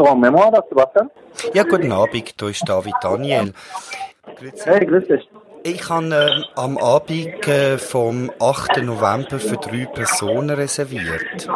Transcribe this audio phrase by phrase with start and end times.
[0.00, 1.10] Restaurant Memoir, das Sebastian.
[1.52, 3.52] Ja, guten Abend, hier ist David Daniel.
[4.64, 5.28] Hey, grüß dich.
[5.62, 8.82] Ich habe ähm, am Abend äh, vom 8.
[8.82, 11.48] November für drei Personen reserviert.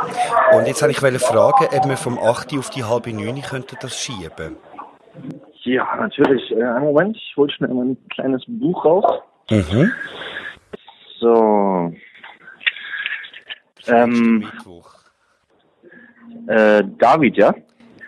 [0.53, 2.59] Und jetzt wollte ich fragen, ob wir vom 8.
[2.59, 4.57] auf die halbe 9 könnten das schieben
[5.63, 6.51] Ja, natürlich.
[6.53, 9.23] Äh, einen Moment, ich hole schnell mein kleines Buch raus.
[9.49, 9.91] Mhm.
[11.19, 11.95] So.
[13.87, 14.51] Ähm,
[16.47, 17.55] äh, David, ja?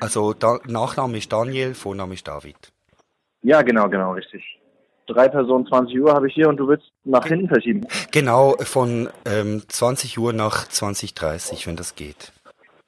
[0.01, 2.57] Also da, Nachname ist Daniel, Vorname ist David.
[3.43, 4.43] Ja, genau, genau, richtig.
[5.07, 7.87] Drei Personen, 20 Uhr habe ich hier und du willst nach hinten verschieben.
[8.11, 12.33] Genau, von ähm, 20 Uhr nach 20.30 wenn das geht.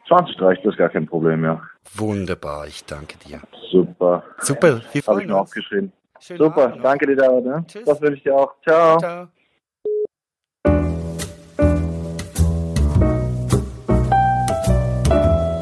[0.08, 1.62] 20 reicht, das ist gar kein Problem, ja.
[1.94, 3.40] Wunderbar, ich danke dir.
[3.70, 4.24] Super.
[4.38, 5.92] Super, wir Habe ich mir aufgeschrieben.
[6.20, 7.44] Schönen Super, Abend danke dir, David.
[7.44, 7.64] Ne?
[7.66, 7.84] Tschüss.
[7.84, 8.54] Das wünsche ich dir auch.
[8.62, 8.98] Ciao.
[8.98, 9.28] Ciao.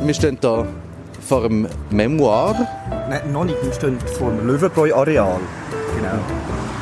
[0.03, 0.67] Wir stehen hier
[1.27, 2.55] vor einem Memoir.
[3.09, 5.41] Nein, noch nicht, wir stehen vor dem Löwenbräu-Areal.
[5.97, 6.19] Genau.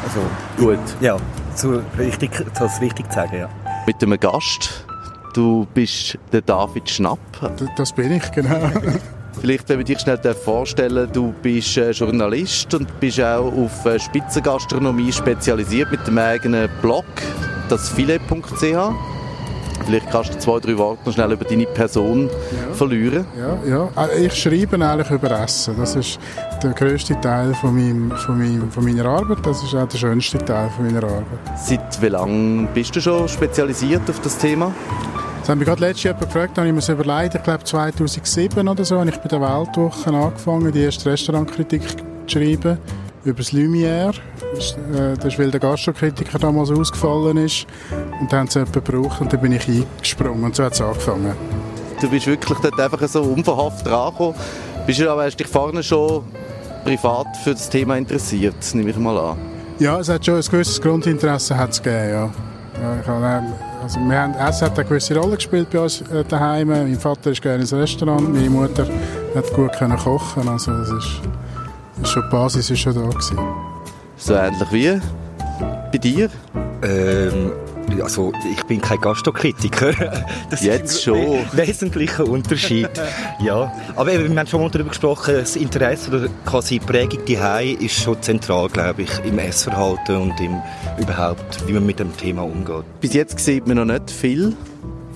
[0.04, 0.20] Also,
[0.58, 0.78] Gut.
[1.00, 1.16] ja,
[1.54, 3.48] so richtig, so richtig zu sagen, ja.
[3.86, 4.84] Mit einem Gast.
[5.34, 7.18] Du bist der David Schnapp.
[7.76, 8.70] Das bin ich, genau.
[9.40, 13.98] Vielleicht, wenn wir dich schnell vorstellen, du bist äh, Journalist und bist auch auf äh,
[13.98, 17.04] Spitzengastronomie spezialisiert mit dem eigenen Blog,
[17.68, 19.13] dasfilet.ch.
[19.86, 22.30] Vielleicht kannst du zwei, drei Worte noch schnell über deine Person
[22.72, 23.26] verlieren.
[23.38, 24.06] Ja, ja.
[24.06, 25.74] Äh, Ich schreibe eigentlich über Essen.
[25.78, 26.18] Das ist
[26.62, 29.38] der grösste Teil von, meinem, von, meinem, von meiner Arbeit.
[29.44, 31.26] Das ist auch der schönste Teil von meiner Arbeit.
[31.56, 34.72] Seit wie lange bist du schon spezialisiert auf das Thema?
[35.40, 38.82] Das haben mich gerade letztes Jahr gefragt, habe ich mir überlegt, ich glaube 2007 oder
[38.82, 41.82] so, habe ich bei der Weltwoche angefangen, die erste Restaurantkritik
[42.26, 42.78] zu schreiben
[43.24, 44.14] über das Lumière.
[44.54, 47.66] Das ist, äh, Das ist, weil der Gastrokritiker damals ausgefallen ist.
[48.20, 50.80] Und dann haben sie jemanden gebraucht und dann bin ich eingesprungen und so hat es
[50.80, 51.34] angefangen.
[52.00, 54.34] Du bist wirklich dort einfach so unverhofft rangekommen.
[54.86, 56.22] Bist du aber hast dich vorne schon
[56.84, 59.38] privat für das Thema interessiert, nehme ich mal an.
[59.78, 62.30] Ja, es hat schon ein gewisses Grundinteresse hat's gegeben, ja.
[63.06, 63.52] ja ähm,
[63.82, 66.68] also wir haben, Essen hat eine gewisse Rolle gespielt bei uns äh, daheim.
[66.68, 68.86] Mein Vater ist gerne ins Restaurant, meine Mutter
[69.34, 71.20] hat gut können kochen, also das ist
[72.02, 73.38] schon, die Basis ist schon da gewesen.
[74.16, 75.00] So ähnlich wie
[75.92, 76.30] bei dir.
[76.82, 77.52] Ähm,
[78.02, 79.92] also ich bin kein Gastrokritiker.
[80.50, 81.16] Das Jetzt ist ein schon.
[81.52, 82.88] we- wesentlicher Unterschied.
[83.40, 87.24] ja, aber eben, wir haben schon mal darüber gesprochen, das Interesse oder quasi die Prägung
[87.26, 87.36] die
[87.80, 90.60] ist schon zentral, glaube ich, im Essverhalten und im
[90.98, 92.84] überhaupt, wie man mit dem Thema umgeht.
[93.00, 94.54] Bis jetzt sieht man noch nicht viel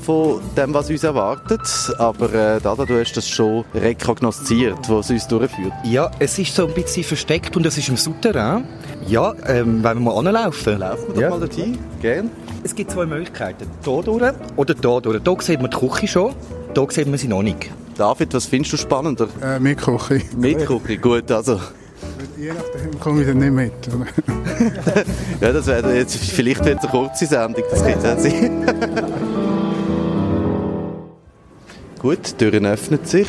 [0.01, 1.61] von dem, was uns erwartet.
[1.99, 5.73] Aber äh, Dada, du hast das schon rekognosziert, was uns durchführt.
[5.85, 8.65] Ja, es ist so ein bisschen versteckt und es ist im Souterrain.
[9.07, 10.79] Ja, ähm, wollen wir mal anlaufen?
[10.79, 11.31] Laufen wir doch ja.
[11.31, 11.79] mal dorthin.
[12.01, 12.31] Gern.
[12.63, 13.67] Es gibt zwei Möglichkeiten.
[13.85, 14.09] Hier durch
[14.57, 15.23] oder hier durch.
[15.23, 16.35] Hier sieht man die Küche schon,
[16.75, 17.71] hier sieht man sie noch nicht.
[17.97, 19.29] David, was findest du spannender?
[19.43, 20.23] Äh, mit Küche.
[20.37, 21.61] Mit Küche, gut, also.
[22.37, 23.73] Je nachdem komme ich dann nicht mit.
[25.41, 29.35] Ja, das wäre jetzt, vielleicht wird es eine kurze Sendung, das könnte auch sein.
[31.99, 33.27] Gut, die Türen öffnen sich.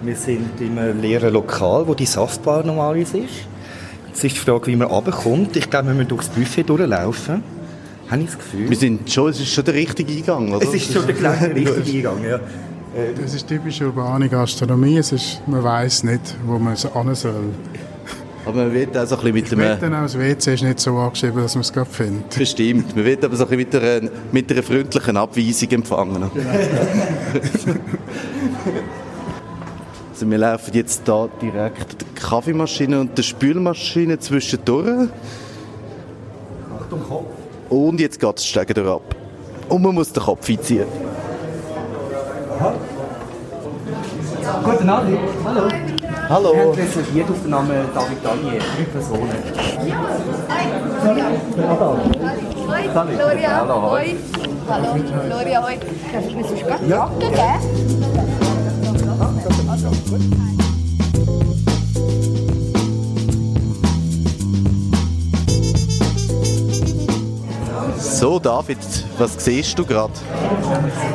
[0.00, 3.34] Wir sind in einem leeren Lokal, wo die Saftbar normalerweise ist.
[4.08, 5.56] Jetzt ist die Frage, wie man runterkommt.
[5.56, 7.42] Ich glaube, wir müssen durchs Buffet durchlaufen.
[8.08, 8.70] Habe ich das Gefühl?
[8.70, 10.66] Wir sind schon, es ist schon der richtige Eingang, oder?
[10.66, 12.40] es ist schon der gleiche richtige Eingang, ja.
[13.20, 14.96] Das ist typisch urbane Gastronomie.
[14.96, 17.34] Es ist, man weiß nicht, wo man es hin soll.
[18.46, 19.80] Aber man wird auch so ein bisschen mit Ich einem...
[19.80, 22.38] dann auch das WC ist nicht so angeschrieben, dass man es gerade findet.
[22.38, 22.94] Bestimmt.
[22.94, 26.30] Man wird aber so ein bisschen mit einer, mit einer freundlichen Abweisung empfangen.
[30.12, 35.08] Also wir laufen jetzt da direkt die Kaffeemaschine und die Spülmaschine zwischendurch.
[36.80, 37.26] Achtung, Kopf.
[37.68, 39.16] Und jetzt geht das Steigen durch ab.
[39.68, 40.86] Und man muss den Kopf einziehen.
[44.64, 45.18] Guten Abend.
[45.44, 45.68] Hallo.
[46.28, 46.52] Hallo.
[46.54, 48.58] Wir haben reserviert auf den Namen David Daniel.
[48.58, 49.30] Drei Personen.
[52.66, 53.60] Hoi, Gloria.
[53.60, 54.00] Hallo, hoi.
[54.00, 54.16] Hoi.
[54.68, 54.94] Hallo,
[55.28, 55.78] Gloria, hoi.
[56.12, 57.36] Darf ich mir sonst gerade packen, gell?
[68.16, 68.78] So, David,
[69.18, 70.14] was siehst du gerade?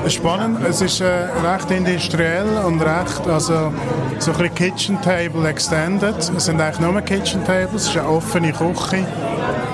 [0.08, 3.74] Spannend, es ist äh, recht industriell und recht, also
[4.20, 6.16] so ein bisschen Kitchen Table Extended.
[6.38, 9.04] Es sind eigentlich nur Kitchen Tables, es ist eine offene Küche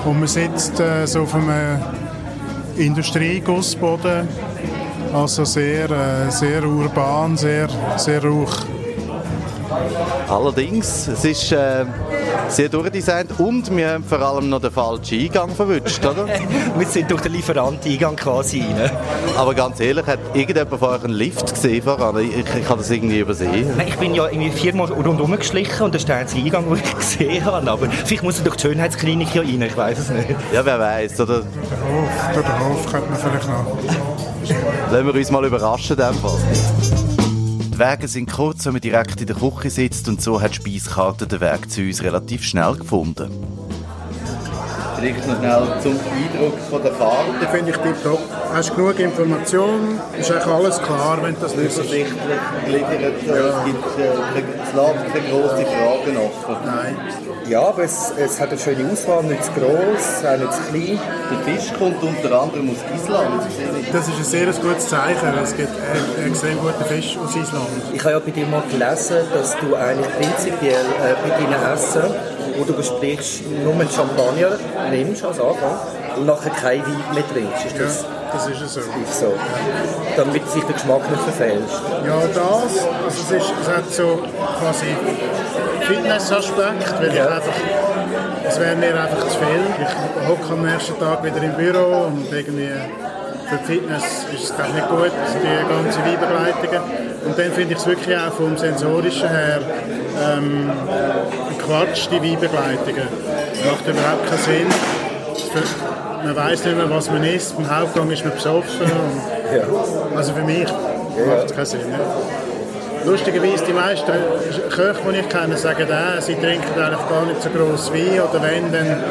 [0.06, 1.78] und man sitzt äh, so auf einem
[2.78, 4.26] Industriegussboden,
[5.12, 8.48] also sehr, äh, sehr urban, sehr, sehr ruhig.
[10.30, 11.84] Allerdings, es ist äh,
[12.48, 16.26] sehr durchdesignt und wir haben vor allem noch den falschen Eingang verwünscht, oder?
[16.78, 18.90] wir sind durch den Lieferanteneingang quasi rein.
[19.36, 22.18] Aber ganz ehrlich, hat irgendjemand von euch einen Lift gesehen voran?
[22.18, 23.74] Ich, ich habe das irgendwie übersehen.
[23.76, 26.82] Nein, ich bin ja irgendwie viermal rundherum geschlichen und das ist der einzige Eingang, den
[26.82, 27.70] ich gesehen habe.
[27.70, 30.30] Aber vielleicht muss er durch die Schönheitsklinik hier rein, ich weiß es nicht.
[30.52, 31.40] Ja, wer weiß, oder?
[31.40, 34.92] Den Hof, den Hof könnte man vielleicht noch.
[34.92, 37.07] Lassen wir uns mal überraschen in dem Fall.
[37.78, 40.56] Die Wege sind kurz, wenn man direkt in der Küche sitzt und so hat die
[40.56, 43.30] Speiskarte den Weg zu uns relativ schnell gefunden.
[44.98, 47.30] Vielleicht noch schnell zum Eindruck von der Karte.
[47.40, 48.20] Die finde ich tipptopp.
[48.52, 51.78] Hast genug Informationen, ist eigentlich alles klar, wenn du das liest.
[51.78, 53.34] Übersichtlich gliedert, ja.
[53.34, 56.56] es gibt äh, keine grosse Fragen offen.
[56.64, 56.96] Nein.
[57.48, 60.98] Ja, aber es, es hat eine schöne Auswahl, nicht zu gross, auch nicht zu klein.
[61.30, 63.42] Der Fisch kommt unter anderem aus Island.
[63.92, 65.28] Das ist ein sehr gutes Zeichen.
[65.42, 67.68] Es gibt einen extrem guten Fisch aus Island.
[67.92, 72.02] Ich habe ja bei dir mal gelesen, dass du eigentlich prinzipiell äh, bei deinen Essen,
[72.58, 74.58] wo du besprichst, nur einen Champagner
[74.90, 75.78] nimmst als Anfang
[76.16, 77.66] und nachher kein Wein mehr trinkst.
[77.66, 78.80] Ist das ja, das ist so.
[78.80, 79.32] Ist so.
[80.16, 81.82] Damit sich der Geschmack nicht verfälscht.
[82.04, 82.86] Ja, das.
[83.04, 84.18] Also es, ist, es hat so
[84.60, 84.86] quasi
[85.82, 87.24] Fitnessaspekt, weil ja.
[87.24, 87.52] ich einfach,
[88.46, 89.62] es wäre mir einfach zu viel.
[89.80, 92.70] Ich hocke am nächsten Tag wieder im Büro und irgendwie
[93.48, 94.04] für die Fitness
[94.34, 95.12] ist es auch nicht gut,
[95.42, 97.08] die ganze Weinbegleitungen.
[97.24, 99.60] Und dann finde ich es wirklich auch vom Sensorischen her
[100.22, 100.70] ähm,
[101.68, 103.08] Quatsch, die Weinbegleitungen.
[103.66, 104.66] Macht überhaupt keinen Sinn.
[106.24, 107.56] Man weiß nicht mehr, was man isst.
[107.56, 108.90] Beim Hauptgang ist man besoffen.
[109.54, 110.16] Ja.
[110.16, 111.80] Also für mich macht es keinen Sinn.
[113.04, 114.12] Lustigerweise, die meisten
[114.70, 118.42] Köche, die ich kenne, sagen auch, sie trinken eigentlich gar nicht so gross Wein oder
[118.42, 119.04] wenn, dann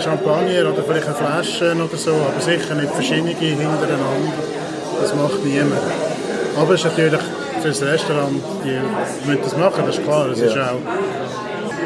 [0.00, 3.98] Champagner oder vielleicht eine Flasche oder so, aber sicher nicht verschiedene hintereinander.
[5.00, 5.82] Das macht niemand.
[6.56, 7.20] Aber es ist natürlich
[7.60, 8.78] für das Restaurant, die
[9.28, 10.28] müssen das machen, das ist klar.
[10.28, 10.78] Das ist auch,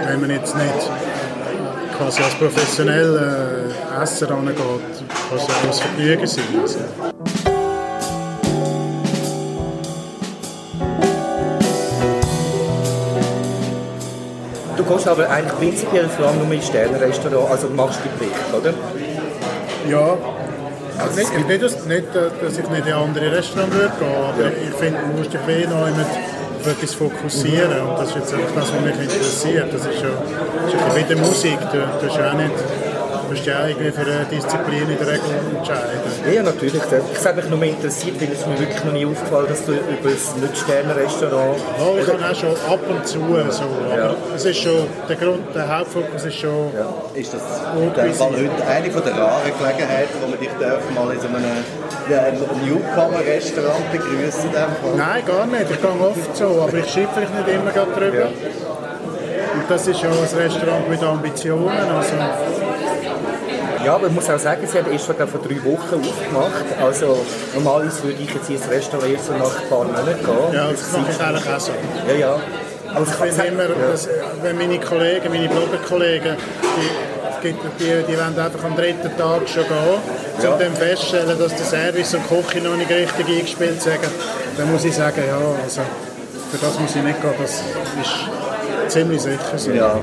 [0.06, 0.90] wenn man jetzt nicht
[1.96, 3.64] quasi als professioneller
[4.02, 6.44] Esser angeht, kann es auch ein Vergnügen sein.
[6.60, 6.78] Also.
[14.76, 18.54] Du gehst aber eigentlich prinzipiell vor allem nur in Sternenrestaurant, also machst du die Pflicht,
[18.54, 18.74] oder?
[19.88, 20.16] Ja.
[20.98, 24.50] Also nicht, nicht, dass, nicht, dass ich nicht in andere Restaurants würde aber ja.
[24.50, 28.54] ich finde, man muss dich eh noch auf etwas fokussieren und das ist jetzt einfach
[28.54, 29.72] das, was mich interessiert.
[29.72, 32.81] Das ist ja, das wie der Musik, du, du hast auch nicht
[33.32, 36.32] musst ja irgendwie für eine Disziplin in der Regel entscheiden.
[36.32, 36.82] Ja, natürlich.
[36.82, 40.10] Ich habe mich nur interessiert, weil es mir wirklich noch nie aufgefallen dass du über
[40.10, 41.56] das Nicht-Sterne-Restaurant...
[41.56, 44.14] Ja, ich habe auch schon ab und zu so, aber ja.
[44.36, 46.70] es ist schon, der, Grund, der Hauptfokus ist schon...
[46.74, 46.92] Ja.
[47.14, 47.42] Ist das
[47.76, 51.28] in Fall heute eine von der raren Gelegenheiten, wo man dich darf, mal in so
[51.28, 54.50] einem Newcomer-Restaurant begrüßen
[54.96, 55.70] Nein, gar nicht.
[55.70, 58.18] Ich gehe oft so, aber ich schreibe vielleicht nicht immer drüber.
[58.18, 58.26] Ja.
[59.54, 61.68] Und das ist ja ein Restaurant mit Ambitionen.
[61.68, 62.14] Also
[63.84, 66.64] ja, aber ich muss auch sagen, sie haben erst vor drei Wochen aufgemacht.
[66.80, 67.18] Also
[67.54, 70.54] normalerweise würde ich jetzt ins Restaurant erst so nach ein paar Monaten gehen.
[70.54, 71.72] Ja, das mache ich eigentlich auch so.
[72.08, 72.36] Ja, ja.
[72.94, 73.90] Aber ich finde immer, ja.
[73.90, 74.08] dass,
[74.42, 76.36] wenn meine Kollegen, meine Bloggerkollegen,
[77.42, 81.54] die, die, die, die wollen einfach am dritten Tag schon gehen, um dann festzustellen, dass
[81.54, 83.98] der Service und die Küche noch nicht richtig eingespielt sind,
[84.56, 85.80] dann muss ich sagen, ja, also
[86.50, 89.70] für das muss ich nicht gehen, das ist ziemlich sicher so.
[89.70, 89.98] Ja.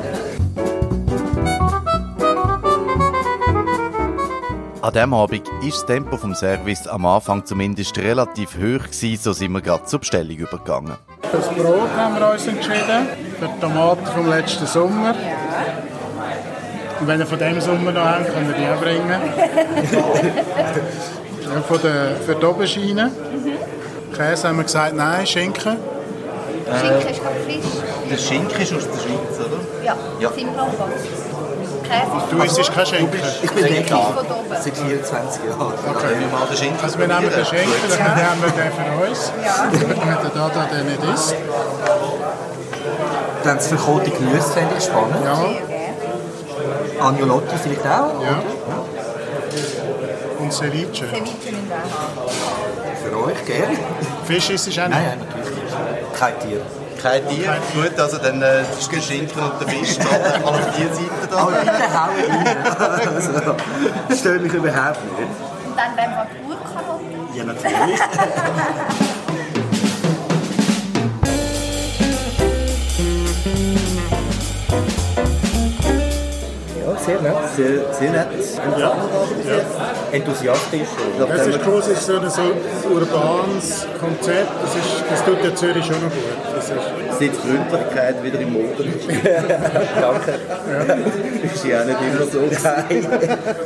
[4.82, 9.34] An diesem Abend ist das Tempo vom Service am Anfang zumindest relativ hoch gewesen, so
[9.34, 10.96] sind wir gerade zur Bestellung übergegangen.
[11.34, 15.14] Das Brot haben wir uns entschieden, für die Tomaten vom letzten Sommer.
[17.02, 19.22] Und wenn ihr von diesem Sommer noch habt, könnt ihr die auch bringen.
[21.68, 23.12] von der, für die Aubergine.
[24.16, 25.76] Käse haben wir gesagt, nein, Schinken.
[26.80, 27.66] Schinken ist gerade frisch.
[28.10, 29.60] Der Schinken ist aus der Schweiz, oder?
[29.84, 30.32] Ja, ja.
[32.32, 33.20] Du isst kein Schinken?
[33.42, 34.24] Ich bin Schenker.
[34.62, 35.62] Seit 24 Jahren.
[35.62, 36.72] Okay.
[36.82, 39.32] Also wir nehmen den Schinken, dann haben wir den für uns.
[39.44, 39.68] Ja.
[39.72, 41.36] Damit der Dada den nicht isst.
[43.44, 45.16] Dann das verkohlte Gemüse fände ich spannend.
[45.24, 47.08] Ja.
[47.08, 48.22] Agnolotti vielleicht auch?
[48.22, 48.44] Ja.
[50.40, 51.08] Und Ceviche.
[51.08, 52.32] Ceviche müssen wir auch
[53.04, 53.78] Für euch, gerne.
[54.26, 54.98] Fisch ist es auch nicht?
[54.98, 56.14] Nein, nein, natürlich nicht.
[56.20, 56.62] Kein Tier.
[57.02, 57.58] Kein Tier.
[57.74, 61.38] Gut, also dann äh, ist der Schinken und der Fisch da, auf die Seite da.
[61.38, 63.16] Aber bitte hauen rein.
[63.16, 63.56] also,
[64.08, 65.30] das stört mich überhaupt nicht.
[65.66, 66.12] Und dann beim
[66.50, 67.36] Urkarotten?
[67.36, 68.00] Ja, natürlich.
[77.10, 77.36] sehr nett.
[77.56, 78.28] Sehr, sehr nett.
[78.78, 78.96] Ja.
[80.12, 80.88] Enthusiastisch.
[81.18, 82.42] Das ist cool, es ist so ein so
[82.90, 86.56] urbanes Konzept, das, ist, das tut der Zürich schon noch gut.
[86.56, 86.78] Das ist,
[87.20, 89.10] Seit Freundlichkeit wieder im Mode ist.
[90.02, 90.40] Danke.
[91.44, 92.40] ist ja auch nicht immer so.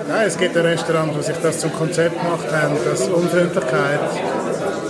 [0.07, 4.00] nein, es gibt ein Restaurant, das sich das zum Konzept gemacht haben, dass Unfreundlichkeit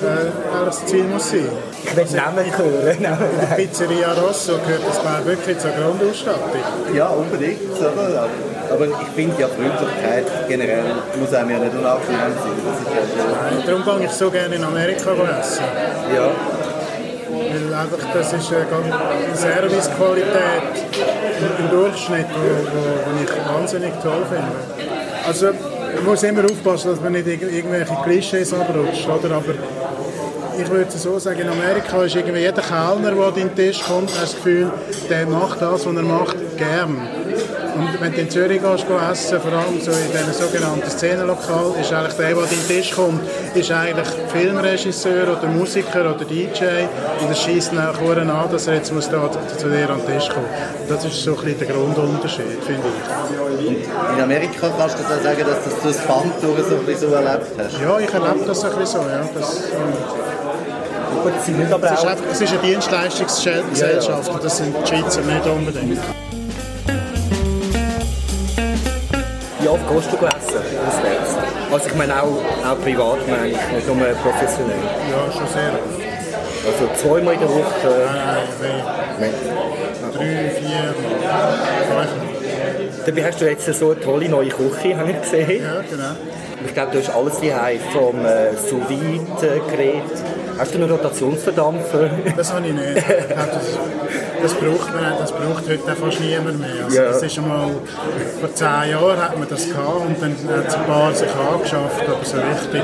[0.03, 1.48] äh, das Ziel muss sein.
[1.83, 2.98] Ich will Namen hören.
[2.98, 3.03] In
[3.50, 6.95] der Pizzeria Rosso gehört das glaube ich, wirklich zur Grundausstattung.
[6.95, 7.60] Ja, unbedingt.
[7.79, 8.27] Oder?
[8.72, 10.83] Aber ich finde ja Freundlichkeit generell
[11.19, 12.55] muss einem ja nicht unangenehm sein.
[12.65, 13.24] Das ist ja.
[13.51, 15.63] Nein, Darum gehe ich so gerne in Amerika essen.
[16.15, 16.29] Ja.
[17.29, 20.63] Weil einfach, das ist eine ganz- eine Servicequalität
[21.60, 24.88] im, Durchschnitt, die ich wahnsinnig toll finde.
[25.27, 25.48] Also
[25.95, 29.07] man muss immer aufpassen, dass man nicht irg- irgendwelche Klischees abrutscht.
[29.07, 29.35] Oder?
[29.35, 29.53] Aber
[30.62, 34.09] ich würde so sagen, in Amerika ist irgendwie jeder Kellner, der an den Tisch kommt,
[34.21, 34.71] das Gefühl,
[35.09, 36.97] der macht das, was er macht, gern.
[37.75, 41.80] Und wenn du in Zürich gehst, gehst essen, vor allem so in diesen sogenannten Szenenlokalen,
[41.80, 43.22] ist eigentlich der, der an den Tisch kommt,
[43.56, 46.86] ist eigentlich Filmregisseur oder Musiker oder DJ
[47.22, 50.20] und er schießt dann auch an, dass er jetzt muss da zu dir an den
[50.20, 50.46] Tisch kommen
[50.88, 54.18] Das ist so ein bisschen der Grundunterschied, finde ich.
[54.18, 55.98] In Amerika kannst du dann sagen, dass du das
[56.42, 57.82] durch so ein bisschen so erlebt hast.
[57.82, 59.08] Ja, ich erlebe das ein bisschen so.
[59.08, 59.27] Ja.
[59.34, 59.94] Das, ähm,
[61.24, 66.00] Gut, es, ist einfach, es ist eine Dienstleistungsgesellschaft und das sind die Schweizer nicht unbedingt.
[69.74, 70.62] Oft du essen?
[70.88, 71.32] auswärts?
[71.72, 74.75] Also ich meine auch, auch privat, meine ich, nicht nur professionell.
[75.10, 75.72] Ja, schon sehr.
[76.65, 78.08] Also zweimal in der Woche.
[79.20, 79.32] Nein, nein, Äh,
[80.18, 81.24] drei, vier, fünf.
[83.06, 85.62] dabei hast du jetzt so eine tolle neue Küche, habe ich gesehen.
[85.63, 86.12] Ja, genau.
[86.65, 90.01] Ich glaube, du hast alles daheim, vom äh, sous vide gerät
[90.57, 92.10] Hast du einen Rotationsverdampfer?
[92.38, 93.03] Das habe ich nicht.
[94.41, 95.17] Das, braucht man.
[95.17, 96.86] Das braucht heute fast niemand mehr.
[96.86, 96.98] Also.
[97.01, 97.69] Das ist einmal,
[98.39, 102.03] vor zehn Jahren hat man das gehabt und dann hat es ein paar sich angeschafft,
[102.07, 102.83] aber so richtig,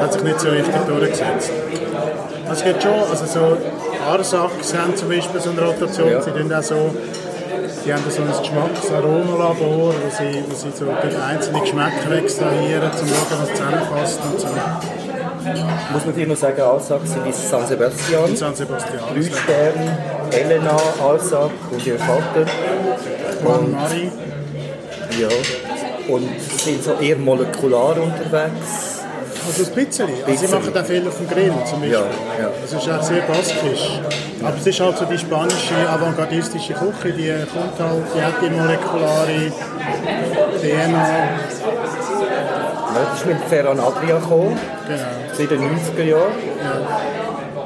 [0.00, 1.50] hat sich nicht so richtig durchgesetzt.
[2.50, 3.56] Es gibt schon, also so
[4.10, 6.22] Arsachs haben zum Beispiel so eine Rotation, Ja.
[6.22, 6.94] sie tun auch so,
[7.84, 12.96] die haben so ein Geschmacksaromalabor, wo sie, wo sie so die einzelnen Geschmäcker extrahieren, um
[12.96, 14.46] zu schauen, was zusammenpasst und so.
[15.92, 18.36] Muss man dir noch sagen, Alsack sind in San Sebastian.
[18.36, 19.00] San Sebastian.
[19.14, 19.98] Drei Sterne,
[20.30, 22.46] Elena, Alsack und ihr Vater.
[23.42, 24.10] Mari.
[25.18, 25.28] Ja.
[26.08, 28.98] Und sind so eher molekular unterwegs.
[29.46, 30.08] Also ein bisschen.
[30.26, 31.90] Also sie machen viel auf dem Grill zum Beispiel.
[31.90, 32.50] Ja, ja.
[32.60, 34.00] Das ist auch sehr baskisch.
[34.42, 38.50] Aber es ist halt so die spanische, avantgardistische Küche, die kommt halt, die hat die
[38.50, 39.52] molekulare
[40.60, 41.08] DNA.
[41.08, 41.28] Ja,
[42.94, 45.02] Das ist mit Ferran Adria gekommen, Genau.
[45.38, 46.32] In den 90er Jahren.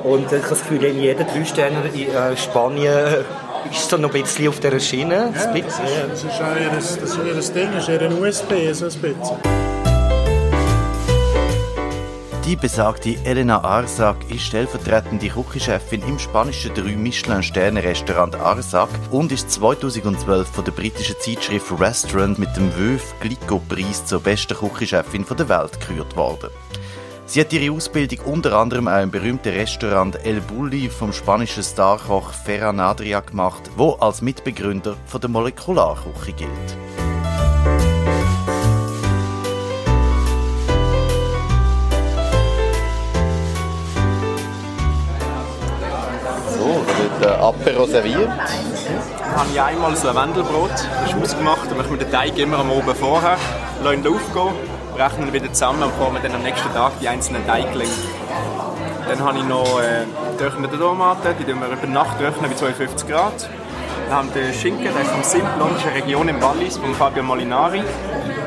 [0.05, 3.25] Und ich habe das Gefühl, in jeder Drei-Sterner in äh, Spanien
[3.71, 5.15] ist so noch ein bisschen auf dieser Schiene.
[5.15, 5.85] Ja, ein das, bisschen.
[5.87, 9.15] ist, das ist auch ihr, das ist ihr Ding, das ist ihr USB, so ein
[9.15, 9.63] bisschen.
[12.45, 20.65] Die besagte Elena Arsak ist stellvertretende Küchenchefin im spanischen 3-Michelin-Sterne-Restaurant Arsak und ist 2012 von
[20.65, 26.51] der britischen Zeitschrift Restaurant mit dem Wöf Glico-Preis zur besten Küchenchefin der Welt gekürt worden.
[27.25, 32.33] Sie hat ihre Ausbildung unter anderem auch im berühmten Restaurant El Bulli vom spanischen Starkoch
[32.33, 36.51] Ferran Adria gemacht, wo als Mitbegründer von der Molekularküche gilt.
[46.51, 48.29] So, da wird der Apero serviert.
[49.37, 52.71] habe ich einmal das Lavendelbrot, das ist ausgemacht, dann machen wir den Teig immer am
[52.71, 53.39] Oben vorher,
[53.83, 54.55] lassen ihn aufgehen,
[54.95, 57.91] brechen ihn wieder zusammen und formen dann am nächsten Tag die einzelnen Teiglinge.
[59.09, 60.05] Dann habe ich noch äh,
[60.37, 63.49] getrocknete Tomaten, die wir über Nacht trocknen bei 52 Grad.
[64.09, 66.77] Dann haben wir den Schinken, der ist vom Simplon, das ist eine Region im Wallis,
[66.77, 67.83] von Fabio Molinari.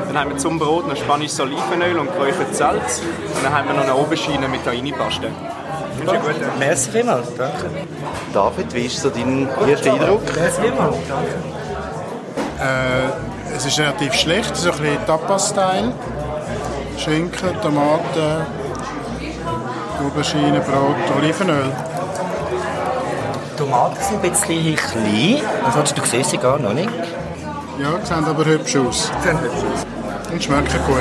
[0.06, 3.02] Dann haben wir zum Brot noch spanisches Olivenöl und geräuchertes Salz.
[3.34, 5.30] Und dann haben wir noch eine Oberschiene mit Tahini-Paste.
[6.58, 7.70] Merci vielmals, danke.
[8.32, 10.22] David, wie ist so dein erster Eindruck?
[10.36, 11.56] Merci vielmals, danke.
[12.60, 15.92] Äh, es ist relativ schlecht, so ein bisschen Tapas-Style.
[16.98, 18.46] Schinken, Tomaten,
[20.00, 21.72] Aubergine, Brot, Olivenöl.
[23.52, 25.40] Die Tomaten sind ein bisschen klein.
[25.64, 26.90] Also, du siehst sie gar noch nicht.
[27.78, 29.10] Ja, sehen aber hübsch aus.
[30.32, 30.96] Und schmecken gut.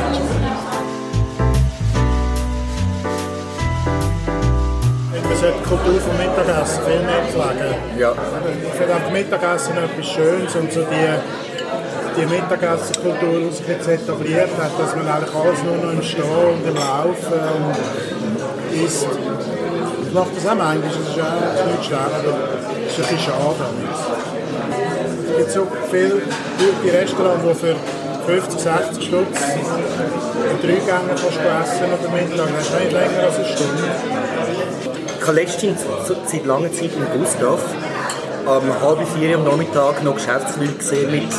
[5.24, 7.76] Man sollte die Kultur vom Mittagessen viel mehr pflegen.
[7.98, 8.14] Ja.
[8.64, 11.55] Ich finde auch Mittagessen etwas Schönes und so die,
[12.18, 16.68] die Mittagessenkultur, sich jetzt etabliert hat, dass man eigentlich alles nur noch im Stehen und
[16.68, 19.08] im Laufen und isst.
[20.08, 22.38] Ich mache das auch manchmal, das ist auch nicht schlecht, aber
[22.86, 23.66] es ist ein bisschen schade.
[25.30, 26.22] Es gibt so viele
[26.58, 27.76] gute Restaurants, die für
[28.26, 29.40] 50, 60 Stutz
[30.52, 32.50] in drei Gänge kannst du essen oder Mittag.
[32.58, 33.84] Das ist nicht länger als eine Stunde.
[35.20, 35.82] Ich habe letztens
[36.26, 37.60] seit langer Zeit in Gustav
[38.46, 41.34] am halb vier am Nachmittag noch Geschäftsleute gesehen mit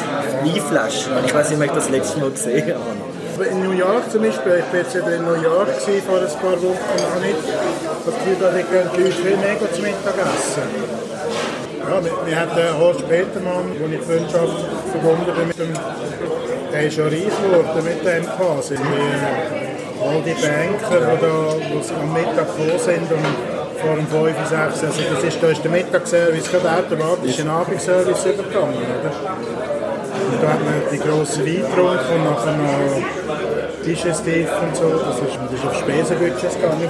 [0.46, 1.12] Weinflaschen.
[1.26, 3.44] Ich weiß nicht, ob ich das letzte Mal gesehen habe.
[3.44, 5.68] In New York zum Beispiel, ich war jetzt in New York
[6.06, 7.44] vor ein paar Wochen noch nicht.
[8.06, 10.62] Das Gefühl, da gehen die Leute viel mehr zum Mittagessen.
[11.86, 14.58] Ja, wir, wir hatten den Horst Petermann, wo ich die Freundschaft
[14.90, 15.72] verbunden bin mit dem,
[16.72, 18.74] der ist ja reich geworden mit dem quasi.
[20.02, 23.26] All die Banker, die, da, die am Mittag gekommen sind und
[23.76, 27.54] vor dem 5, 6, also das ist, da ist der Mittagsservice gerade automatisch in den
[27.54, 29.75] Abendservice übergegangen, oder?
[30.30, 33.26] Und da hat man die grossen Wein getrunken und nachher noch
[33.84, 34.90] Digestiv und so.
[34.90, 36.88] Das ist, das ist auf Spesenbudgets gegangen.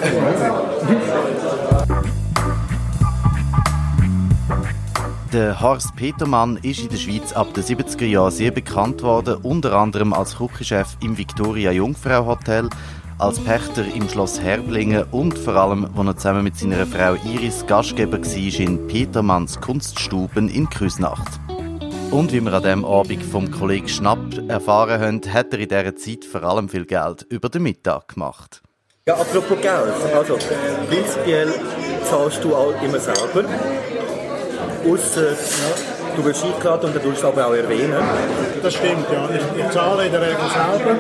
[5.33, 9.75] Der Horst Petermann ist in der Schweiz ab den 70er Jahren sehr bekannt worden, unter
[9.75, 12.71] anderem als Küchenchef im Victoria Jungfrau Hotel,
[13.19, 17.67] als Pächter im Schloss Herblingen und vor allem, wo er zusammen mit seiner Frau Iris
[17.67, 21.41] Gastgeber war in Petermanns Kunststuben in Küsnacht.
[22.11, 25.97] Und wie wir an diesem Abend vom Kollegen Schnapp erfahren haben, hat er in dieser
[25.97, 28.63] Zeit vor allem viel Geld über den Mittag gemacht.
[29.07, 29.93] Ja, apropos Geld.
[30.15, 30.39] Also,
[30.89, 31.53] prinzipiell
[32.05, 33.45] zahlst du auch immer selber.
[34.89, 38.03] Ausser, ja, du wirst eingeladen und dann tust du aber auch erwähnen.
[38.63, 39.29] Das stimmt, ja.
[39.31, 40.97] Ich, ich zahle in der Regel selber.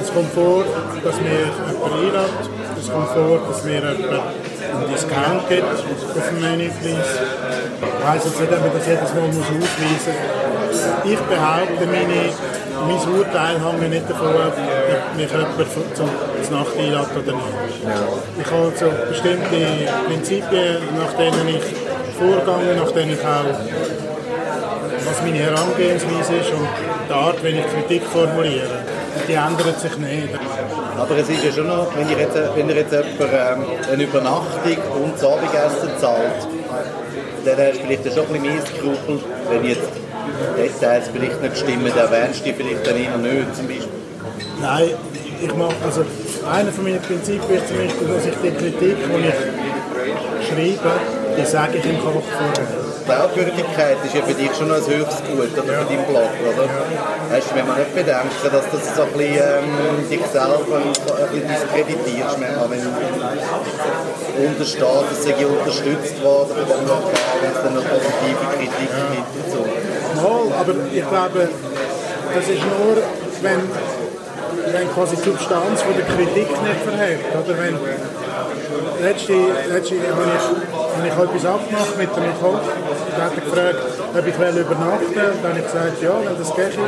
[0.00, 0.64] Es kommt vor,
[1.02, 2.14] dass mir jemand einlädt.
[2.78, 7.20] Es kommt vor, dass mir jemand einen Discount gibt auf dem Menüpreis.
[7.98, 10.80] Ich weiss jetzt nicht, ob man das jedes Mal muss ausweisen muss.
[11.04, 12.20] Ich behaupte, meine,
[12.86, 16.08] mein Urteil hängt nicht davon ab, ob mich jemand zum,
[16.42, 17.54] zum Nacht einlädt oder nicht.
[18.40, 19.60] Ich habe so bestimmte
[20.06, 21.64] Prinzipien, nach denen ich
[22.18, 24.14] vorgehe, nach denen ich auch
[25.06, 26.68] was meine Herangehensweise ist und
[27.08, 28.80] die Art, wie ich Kritik formuliere.
[29.28, 30.28] Die ändert sich nicht.
[30.98, 34.02] Aber es ist ja schon noch, wenn ihr jetzt, wenn ihr jetzt jemand, ähm, eine
[34.02, 36.48] Übernachtung und das Abendessen zahlt,
[37.44, 39.20] dann hast du vielleicht schon ein bisschen mehr Skrupel,
[39.50, 39.88] wenn jetzt
[40.56, 43.88] Details vielleicht nicht stimmen, dann erwähnst du vielleicht dann eher nicht zum Beispiel.
[44.60, 44.90] Nein,
[45.42, 46.04] ich mache, also
[46.50, 50.92] einer von meinen Prinzipien ist zum Beispiel, dass ich die Kritik, die ich schreibe,
[51.38, 52.83] die sage ich im Kopf vorher.
[53.04, 56.64] Glaubwürdigkeit ist ja für dich schon noch ein höchstes Gut, oder für deinen Blog, oder?
[57.30, 60.88] Weißt du, wenn man nicht bedenken, dass das so ein bisschen ähm, dich selber ein
[60.88, 67.74] bisschen diskreditierst, manchmal, wenn untersteht, dass sie unterstützt worden von dem Lokal, wenn es dann
[67.74, 69.62] noch positive Kritik gibt und so.
[70.24, 71.48] Mal, aber ich glaube,
[72.34, 72.96] das ist nur,
[73.42, 73.60] wenn,
[74.72, 77.76] wenn quasi die Substanz von der Kritik nicht verhält, oder wenn
[79.02, 79.34] letzte,
[79.68, 82.60] letzte habe ich, habe ich etwas abgemacht mit dem Koch.
[83.16, 83.80] Der hat gefragt,
[84.14, 85.32] ob ich übernachten will.
[85.42, 86.78] Dann habe ich gesagt, ja, wenn das geht.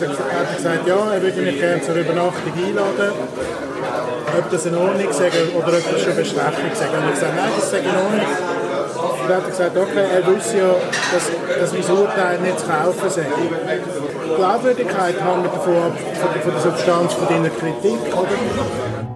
[0.00, 3.12] Dann hat er gesagt, ja, er würde mich gerne zur Übernachtung einladen.
[4.38, 6.64] Ob das in Ordnung ist oder ob das schon Bestechung.
[6.64, 8.28] Und ich habe gesagt, nein, das ist in Ordnung.
[8.98, 10.74] Und dann hat er gesagt, okay, er wusste ja,
[11.12, 11.24] dass,
[11.60, 13.26] dass mein Urteil nicht zu kaufen sei.
[13.26, 15.92] Die Glaubwürdigkeit hängt davon ab,
[16.42, 19.07] von der Substanz von deiner Kritik, oder?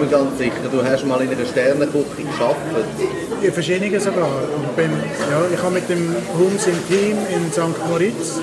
[0.00, 2.86] Bin mir nicht mehr ganz sicher, du hast mal in einer Sternenküche gearbeitet.
[3.42, 4.26] In verschiedenen sogar.
[4.54, 7.88] Und beim, ja, ich habe mit dem Hums im Team in St.
[7.88, 8.40] Moritz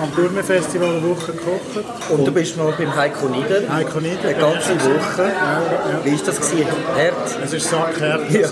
[0.00, 1.84] am Gourmet-Festival eine Woche gekocht.
[2.10, 3.62] Und du bist noch beim Heiko Nieder.
[3.72, 4.28] Heiko Nieder.
[4.28, 5.22] Eine ganze Woche.
[5.22, 6.04] Ja, ja.
[6.04, 6.36] Wie war das?
[6.36, 6.66] Gewesen?
[6.94, 7.38] Hart?
[7.44, 8.30] Es ist sackhart.
[8.30, 8.48] Ja.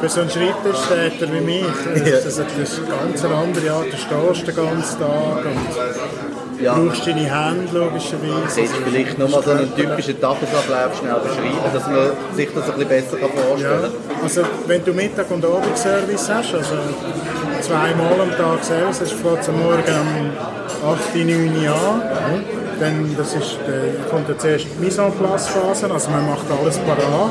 [0.00, 2.14] Für so einen Schreibtischtäter wie mich, das, Ja.
[2.16, 3.86] das, das ist eine ganz andere Art.
[3.86, 6.13] Du stehst den ganzen Tag und
[6.60, 6.74] Ja.
[6.74, 8.60] brauchst deine Hände logischerweise.
[8.60, 12.88] Jetzt vielleicht nochmal so einen typischen Tagesablauf schnell beschreiben, dass man sich das ein bisschen
[12.88, 14.22] besser kann vorstellen Ja, kann.
[14.22, 16.74] also wenn du Mittag- und Abendservice hast, also
[17.60, 20.32] zweimal am Tag Service, das fängt am Morgen
[20.82, 22.44] um 8, 9 Uhr an,
[22.80, 26.44] dann das ist, äh, kommt dann zuerst die Mise en place Phase, also man macht
[26.60, 27.30] alles parat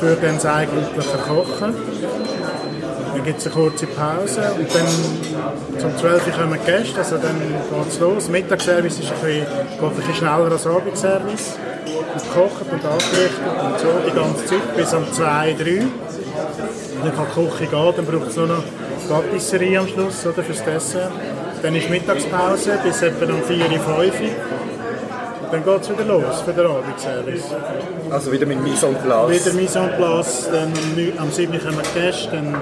[0.00, 1.74] für dann das eigentliche Kochen.
[3.14, 7.16] Dann gibt es eine kurze Pause und dann zum 12 Uhr kommen die Gäste, also
[7.16, 8.28] dann geht es los.
[8.28, 9.46] Mittagsservice ist ein bisschen,
[9.80, 11.56] geht ein bisschen schneller als Abendservice.
[12.16, 15.82] Es gekocht und angerichtet und so die ganze Zeit bis um 2, 3.
[17.02, 18.64] Dann kann die Küche gehen, dann braucht es nur noch
[19.08, 21.12] Patisserie am Schluss oder, fürs Dessert.
[21.62, 24.10] Dann ist Mittagspause bis etwa um 4, 5 Uhr.
[25.52, 27.44] Dann geht es wieder los für den Abendservice.
[28.10, 29.46] Also wieder mit Mise en place.
[29.46, 30.72] Wieder Mise en place, dann
[31.18, 32.60] am 7 Uhr kommen die Gäste, dann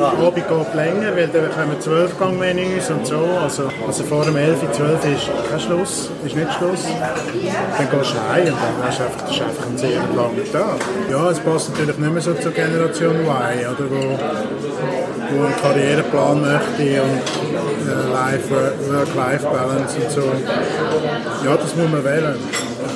[0.00, 3.18] Abend geht länger, weil dann kommen 12 Gangmenüs und so.
[3.42, 6.84] Also, also vor dem 11, 12 ist kein Schluss, ist nicht Schluss.
[7.76, 10.52] Dann gehst du heim und dann hast du einfach, das ist einfach ein sehr langer
[10.52, 10.80] Tag.
[11.10, 14.18] Ja, es passt natürlich nicht mehr so zur Generation Y, oder, wo,
[15.30, 17.22] wo einen Karriereplan möchte und
[17.88, 20.22] äh, Work-Life-Balance und so.
[21.44, 22.36] Ja, das muss man wählen.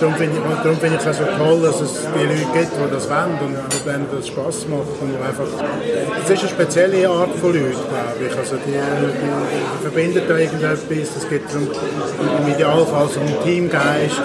[0.04, 2.72] Und darum finde ich, darum finde ich es so toll, dass es die Leute gibt,
[2.76, 5.00] die das wollen und denen das Spass macht.
[5.00, 5.48] Und einfach,
[6.22, 8.36] es ist eine spezielle Art von Leuten, glaube ich.
[8.36, 11.16] Also die, die, verbindet da irgendetwas.
[11.16, 14.20] Es gibt so im Idealfall so einen Teamgeist,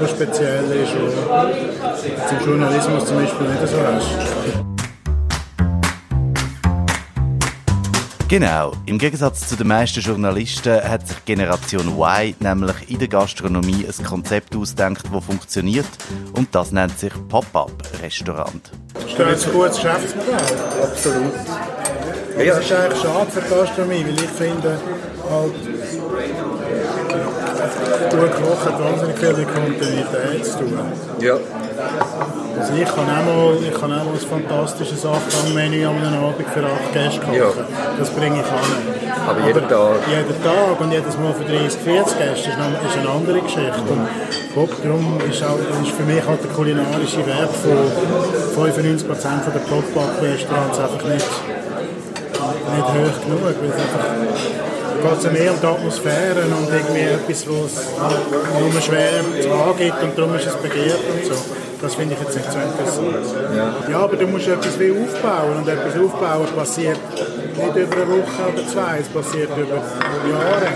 [0.00, 4.63] der speziell ist, wo zum Journalismus zum Beispiel nicht so hast.
[8.34, 8.72] Genau.
[8.86, 14.04] Im Gegensatz zu den meisten Journalisten hat sich Generation Y nämlich in der Gastronomie ein
[14.04, 15.86] Konzept ausgedacht, das funktioniert.
[16.32, 18.72] Und das nennt sich Pop-Up-Restaurant.
[19.06, 20.34] Ist das ein gutes Geschäftsmodell?
[20.82, 21.32] Absolut.
[22.36, 24.78] Ja, das ist eigentlich schade für die Gastronomie, weil ich finde,
[25.30, 25.54] halt,
[28.10, 30.78] gut kochen hat wahnsinnig viel mit Kontinuität zu tun.
[31.20, 31.36] Ja.
[32.58, 36.46] Also ich kann auch mal, ich kann auch mal ein fantastisches Achtgang-Menü an einem Abend
[36.52, 37.34] für acht Gäste kochen.
[37.34, 37.50] Ja.
[37.98, 39.28] Das bringe ich an.
[39.28, 39.96] Aber jeden Tag.
[40.08, 43.82] Jeden Tag und jedes Mal für 30, 40 Gäste ist, noch, ist eine andere Geschichte.
[44.54, 49.08] Und darum ist, auch, ist für mich halt der kulinarische Wert von 95%
[49.52, 51.30] der Pop-Up-Restaurants einfach nicht,
[52.70, 53.42] nicht hoch genug.
[53.44, 54.04] Weil es einfach
[55.04, 59.10] geht es mehr um die Atmosphäre und irgendwie etwas, was es nur schwer
[59.42, 61.34] zu angibt und darum ist es begehrt und so.
[61.84, 63.36] Das finde ich jetzt nicht so interessant.
[63.54, 63.74] Ja.
[63.90, 68.52] ja, aber du musst etwas wie aufbauen und etwas aufbauen passiert nicht über eine Woche
[68.52, 70.68] oder zwei, es passiert über Jahre.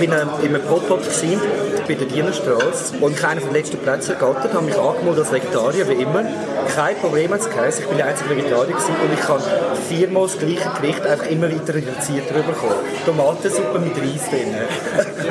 [0.00, 1.00] Ich war in einem Pop-Up
[1.88, 5.88] bei der Dienerstraße und einen von den letzten Plätzen ergattert, habe mich angemeldet als Vegetarier,
[5.88, 6.24] wie immer.
[6.76, 9.40] Kein Problem es geheißen, ich bin der einzige Vegetarier und ich kann
[9.88, 12.74] viermal das gleiche Gericht einfach immer weiter reduziert bekommen.
[13.06, 14.54] Tomatensuppe mit Reis drin.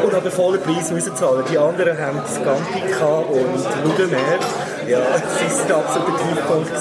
[0.03, 1.43] und habe vollen Preis müssen zahlen.
[1.51, 2.81] Die anderen haben Scampi
[3.29, 4.39] und Nudelmeer.
[4.87, 6.71] Ja, das war der absolute Tiefpunkt.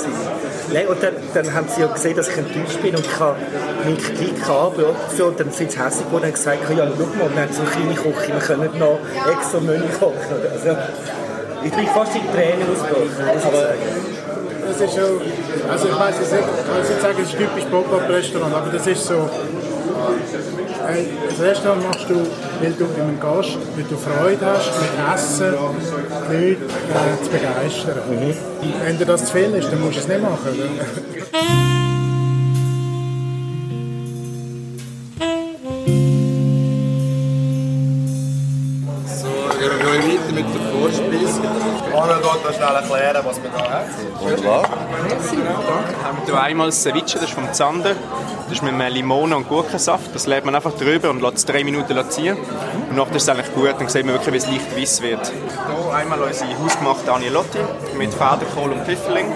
[0.72, 3.36] Nein, und dann, dann haben sie ja gesehen, dass ich enttäuscht bin und ich habe
[3.84, 4.96] meinen Kritik angeboten.
[5.14, 7.52] So, und dann sind sie hässlich geworden und haben gesagt, ja, schau mal, wir haben
[7.52, 8.98] so eine kleine Küche, wir können noch
[9.30, 10.16] extra Menü kochen.
[10.54, 10.78] Also,
[11.62, 13.46] ich bin fast in Tränen ausgebrochen.
[13.46, 14.23] Aber.
[14.66, 15.20] Das ist schon,
[15.70, 18.86] also ich weiß es nicht, ich kann nicht sagen, es ist typisch Pop-Up-Restaurant, aber das
[18.86, 19.28] ist so,
[20.86, 22.14] hey, das Restaurant machst du,
[22.60, 25.54] weil du in einem Gast, weil du Freude hast, mit Essen
[26.30, 28.00] die Leute äh, zu begeistern.
[28.84, 31.90] Wenn dir das zu viel ist, dann musst du es nicht machen.
[42.54, 43.88] schnell erklären, was wir da haben.
[44.20, 44.62] Wunderbar.
[46.04, 47.94] haben wir hier einmal Ceviche, das ist vom Zander.
[48.44, 50.14] Das ist mit einem Limone und Gurkensaft.
[50.14, 52.36] Das lädt man einfach drüber und lässt es drei Minuten ziehen.
[52.90, 55.32] Und nachher ist es eigentlich gut, dann sieht man wirklich, wie es leicht weiß wird.
[55.94, 57.58] Einmal unsere hausgemachte Agnolotti
[57.96, 59.26] mit Federkohl und Pfifferling.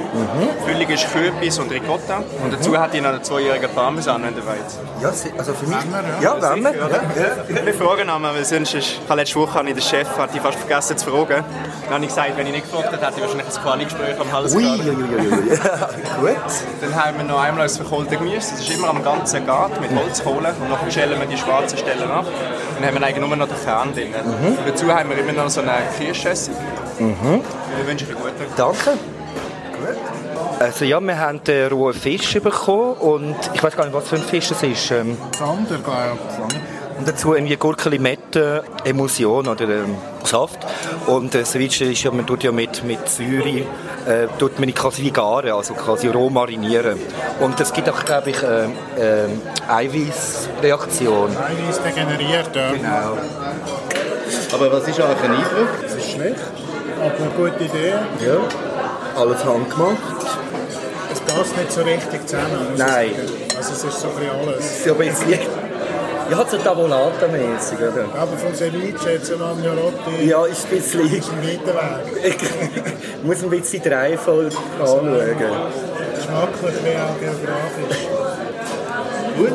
[0.66, 2.18] Füllung ist Kürbis und Ricotta.
[2.42, 4.59] Und dazu hat ich noch einen zweijährigen Parmesan, wenn ihr wollt.
[5.01, 5.77] Ja, sie- also für mich...
[6.21, 6.73] Ja, wenn wir.
[6.75, 7.64] Ja.
[7.66, 10.37] Wir fragen einmal, weil sonst ist, ich habe letzte Woche habe ich den Chef hatte
[10.37, 11.44] ich fast vergessen zu fragen.
[11.85, 14.33] Dann habe ich gesagt, wenn ich nicht gefragt hätte, hätte ich wahrscheinlich ein Quali-Gespräch am
[14.33, 15.49] Hals Ui, ui, ui, ui.
[16.21, 16.37] Gut.
[16.81, 18.51] Dann haben wir noch einmal das verkohlte Gemüse.
[18.51, 20.55] Das ist immer am ganzen Gart mit Holzkohle.
[20.61, 22.27] Und nachher schälen wir die schwarzen Stellen ab.
[22.81, 24.12] Dann haben wir eigentlich nur noch den Kern drin.
[24.14, 25.73] Und dazu haben wir immer noch so eine
[26.48, 27.42] Kirschessig.
[27.80, 28.98] Ich wünsche euch einen guten Danke.
[30.58, 34.16] Also ja, wir haben den rohen Fisch bekommen und ich weiß gar nicht, was für
[34.16, 34.90] ein Fisch es ist.
[34.90, 36.98] Ähm, Sander, glaube ich.
[36.98, 40.58] Und dazu irgendwie Gurke, Limette, Emulsion oder ähm, Saft.
[41.06, 43.61] Und äh, Ceviche ist ja, man tut ja mit, mit Säure,
[44.04, 46.98] äh, tut man quasi wie garen, also quasi roh marinieren.
[47.38, 49.28] Und es gibt auch, glaube ich, äh, äh,
[49.68, 51.37] Eiweißreaktion.
[51.37, 52.72] Eiweiß degeneriert, ja.
[52.72, 53.18] Genau.
[54.52, 55.68] Aber was ist euch ein Eindruck?
[56.18, 56.40] Schlecht,
[56.98, 57.94] aber eine gute Idee.
[58.26, 59.20] Ja.
[59.20, 59.98] Alles handgemacht.
[61.12, 62.74] Es passt nicht so richtig zusammen.
[62.76, 63.11] Nein.
[63.57, 64.85] Also es ist so ein alles.
[64.85, 65.38] So ein bisschen...
[66.31, 68.04] Ja, so Tavolata-mäßig, oder?
[68.20, 71.14] Aber vom Ceviche jetzt ein Agnolotti Ja, ist ein bisschen...
[71.14, 71.74] ist ein weiter
[72.22, 72.37] Weg.
[73.20, 75.37] Ich muss ein bisschen die Reihenfolge anschauen.
[76.14, 78.17] Geschmacklich wie auch geografisch.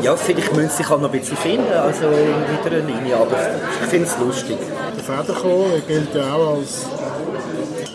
[0.01, 3.37] Ja, vielleicht müssen sie sich auch noch ein bisschen finden, also in eine Linie, aber
[3.83, 4.57] ich finde es lustig.
[4.97, 6.85] Der Federkohl gilt ja auch als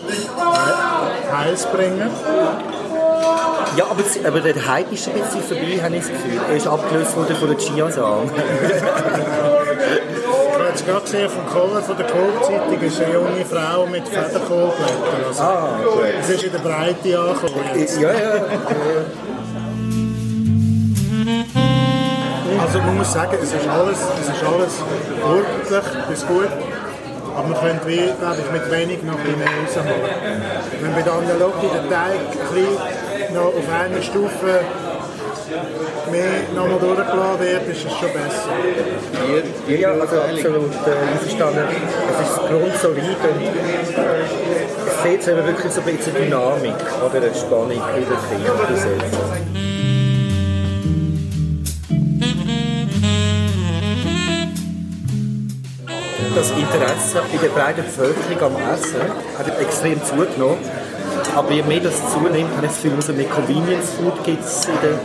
[0.07, 2.09] He- Heilsbringer.
[3.77, 6.39] Ja, aber, aber der Hype ist ein bisschen vorbei, habe ich das Gefühl.
[6.49, 8.29] Er ist abgelöst worden von der Chiasamen.
[10.75, 15.25] Ich habe gerade gesehen vom Cover von der Kohlzeitung ist eine junge Frau mit Federkohlblättern.
[15.27, 15.69] Also, ah,
[16.21, 17.63] Es ist in der Breite angekommen.
[17.75, 17.99] jetzt.
[17.99, 18.41] ja, ja.
[22.61, 24.73] Also man muss sagen, es ist alles, es ist alles
[25.23, 26.49] ordentlich bis gut.
[27.35, 30.01] Aber man könnte wie, glaube ich, mit wenig noch ein bisschen mehr rausholen.
[30.81, 32.19] Wenn bei Analogie der Teig
[32.55, 34.59] ein noch auf einer Stufe
[36.11, 38.53] mehr nochmal durchgelassen wird, ist es schon besser.
[39.67, 41.63] Ja, ja also absolut äh, einverstanden.
[42.11, 43.39] Es ist grundsolid und
[44.87, 48.17] es sieht eben wirklich so ein bisschen Dynamik oder eine Spannung in der
[48.67, 49.78] Küche
[56.39, 59.01] das Interesse in der breiten Bevölkerung am Essen
[59.37, 60.57] hat extrem zugenommen.
[61.35, 64.65] Aber je mehr das zunimmt, habe ich das Gefühl, umso mehr Convenience Food gibt es
[64.65, 64.99] in der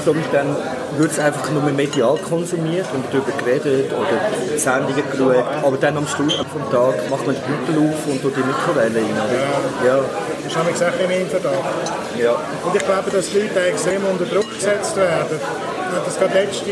[0.00, 0.16] Club.
[0.32, 0.54] Dann
[0.96, 5.44] wird es einfach nur medial konsumiert und darüber geredet oder Sendungen geschaut.
[5.64, 9.00] Aber dann am Schluss vom Tag macht man die Beutel auf und tut die Mikrowelle
[9.00, 9.16] rein.
[9.84, 9.96] Ja.
[9.96, 10.04] ja.
[10.44, 11.74] Das ist nämlich Sache im Verdacht.
[12.16, 12.36] Ja.
[12.62, 15.40] Und ich glaube, dass die Leute extrem unter Druck gesetzt werden.
[16.04, 16.70] Das gerade letzte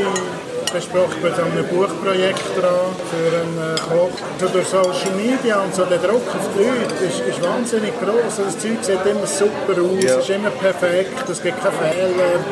[0.74, 4.40] besprochen bei so einem Buchprojekt dran für einen äh.
[4.40, 8.42] So durch Social Media und so der Druck auf die Leute ist, ist wahnsinnig groß.
[8.44, 10.18] Das Zeug sieht immer super aus, ja.
[10.18, 12.42] ist immer perfekt, es gibt keine Fehler,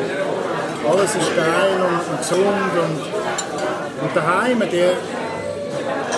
[0.89, 4.95] alles ist geil und, und gesund und, und daheim, die, der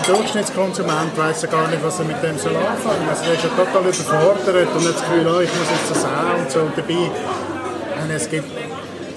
[0.05, 3.09] Durchschnittskonsument weiß ja gar nicht, was er mit dem soll anfangen soll.
[3.09, 6.05] Also er ist ja total überfordert und hat das Gefühl, oh, ich muss jetzt das
[6.05, 6.59] auch und so.
[6.59, 8.51] Und dabei, es gibt,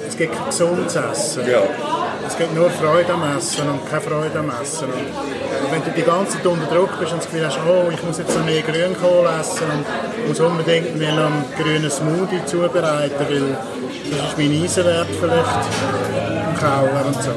[0.08, 1.46] es gibt kein gesundes Essen.
[1.46, 1.97] Ja
[2.28, 4.84] es gibt nur Freude am Essen und keine Freude am Essen.
[4.84, 8.02] Und wenn du die ganze Zeit unter Druck bist und das Gefühl hast, oh, ich
[8.04, 13.56] muss jetzt noch mehr Grünkohl essen und muss unbedingt mir einen grünen Smoothie zubereiten, weil
[14.10, 15.64] das ist mein Eisenwert vielleicht
[16.48, 17.30] im Keller und so.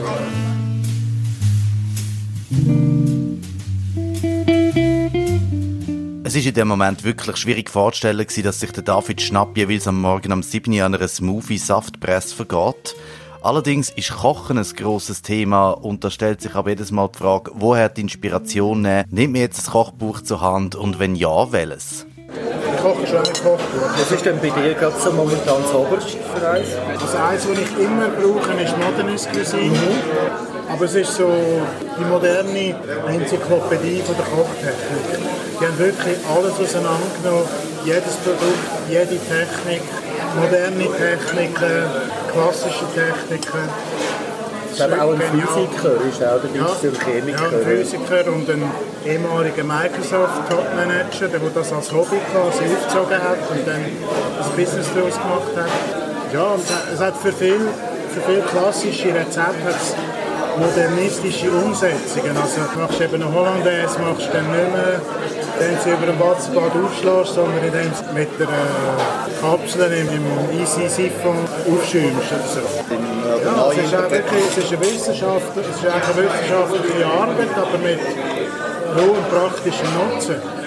[6.23, 10.01] Es ist in dem Moment wirklich schwierig vorzustellen, dass sich der David Schnapp jeweils am
[10.01, 10.73] Morgen am 7.
[10.73, 12.95] Uhr an einer Smoothie-Saftpresse vergeht.
[13.43, 17.49] Allerdings ist Kochen ein grosses Thema und da stellt sich aber jedes Mal die Frage,
[17.56, 19.06] woher die Inspiration nehmen?
[19.10, 22.06] Nimmt mir jetzt das Kochbuch zur Hand und wenn ja, welches?
[22.27, 23.97] Ich koche schon ein Kochbuch.
[23.97, 26.67] Was ist denn bei dir gerade so momentan das Oberste für eins?
[27.01, 29.69] Also eins, was ich immer brauche, ist Modernist Cuisine.
[29.69, 30.71] Mhm.
[30.71, 31.27] Aber es ist so
[31.99, 32.75] die moderne
[33.08, 35.19] Enzyklopädie von der Kochtechnik.
[35.60, 37.49] Die haben wirklich alles auseinandergenommen.
[37.86, 39.82] Jedes Produkt, jede Technik,
[40.39, 43.69] moderne Techniken, klassische Techniken.
[44.71, 47.51] Ich glaube auch ein Physiker ist auch dabei, ja, ein Chemiker.
[47.51, 48.63] Ja, ein Physiker und ein
[49.05, 55.55] ehemaliger Microsoft-Top-Manager, der das als Hobby quasi aufgezogen hat und dann ein Business daraus gemacht
[55.57, 56.33] hat.
[56.33, 56.63] Ja, und
[56.93, 57.67] es hat für viele
[58.11, 59.73] für viel klassische Rezepte
[60.57, 62.35] modernistische Umsetzungen.
[62.37, 65.01] Also machst du eben eine Hollandaise, machst du dann nicht mehr
[65.61, 70.59] indem du über ein Wasserbad aufschlägst, sondern indem du mit der äh, Kapsel im, im
[70.59, 71.37] Easy Siphon
[71.69, 72.61] aufschäumst oder so.
[73.45, 77.99] Ja, es ist, wirklich, es ist eine Wissenschaft, es ist eine wissenschaftliche Arbeit, aber mit
[78.95, 80.61] hohem praktischen Nutzen.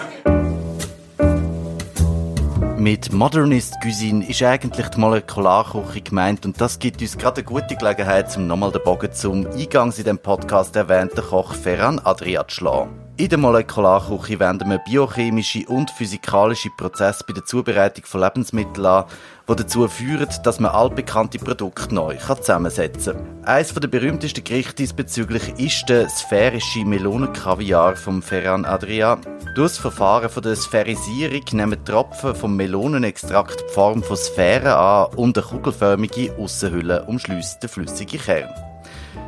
[2.85, 7.77] Mit Modernist Cuisine ist eigentlich die Molekularküche gemeint und das gibt uns gerade eine gute
[7.77, 12.57] Gelegenheit, um nochmal den Bogen zum eingangs in dem Podcast erwähnten Koch Ferran Adriat zu
[12.57, 13.04] schlagen.
[13.16, 19.05] In der Molekularküche wenden wir biochemische und physikalische Prozesse bei der Zubereitung von Lebensmitteln an,
[19.48, 23.44] die dazu führen, dass man altbekannte Produkte neu zusammensetzen kann.
[23.44, 29.16] Eines der berühmtesten Gerichte diesbezüglich ist der sphärische Melonenkaviar vom Ferran Adria.
[29.55, 35.14] Durch das Verfahren von der Spherisierung nehmen Tropfen vom Melonenextrakt die Form von Sphären an
[35.14, 38.50] und eine kugelförmige Aussenhülle umschließt den flüssigen Kern.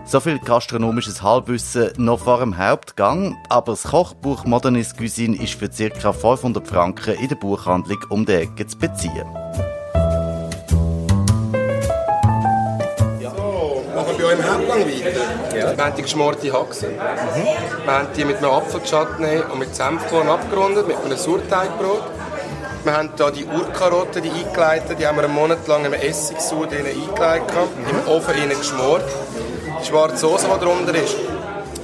[0.05, 5.69] So viel gastronomisches Halbwissen noch vor dem Hauptgang, aber das Kochbuch Modernist Cuisine ist für
[5.69, 6.13] ca.
[6.13, 9.27] 500 Franken in der Buchhandlung um die Ecke zu beziehen.
[14.33, 15.57] Im Hauptgang weiter.
[15.57, 15.77] Ja.
[15.77, 16.89] Wir haben die geschmorte Haxe.
[16.89, 16.97] Mhm.
[17.85, 22.03] Wir haben die mit einem Apfelchutney und mit Senfkorn abgerundet, mit einem Surteigbrot.
[22.85, 26.73] Wir haben hier die Urkarotten, die eingeleitet, die haben wir einen Monat lang im Essigsud
[26.73, 27.99] eingelegt, mhm.
[27.99, 29.05] im Ofen geschmort
[29.81, 31.17] die schwarze Soße, die darunter ist,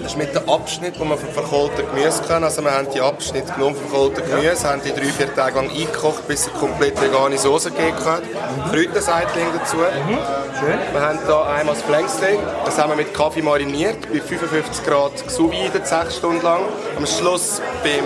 [0.02, 2.42] das ist mit dem Abschnitt, den man von verkohltem Gemüse kann.
[2.42, 5.70] Also wir haben die Abschnitte genommen von verkohltem Gemüse, haben die drei, vier Tage lang
[5.70, 8.22] eingekocht, bis es komplett vegane Soße gegeben hat.
[8.22, 8.72] Mhm.
[8.72, 9.76] Kräuterseitling dazu.
[9.76, 10.18] Mhm.
[10.58, 10.78] Schön.
[10.92, 15.12] Wir haben hier einmal das Flanksteak, das haben wir mit Kaffee mariniert, bei 55 Grad
[15.30, 16.62] sous vide, 6 Stunden lang.
[16.96, 18.04] Am Schluss beim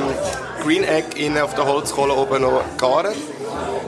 [0.62, 3.14] Green Egg innen auf der Holzkohle oben noch garen.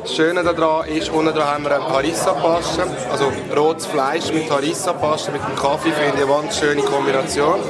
[0.02, 5.32] Das Schöne daran ist, unten dran haben wir eine Harissa-Paste, also rotes Fleisch mit Harissa-Paste,
[5.32, 7.60] mit dem Kaffee, finde ich eine ganz schöne Kombination.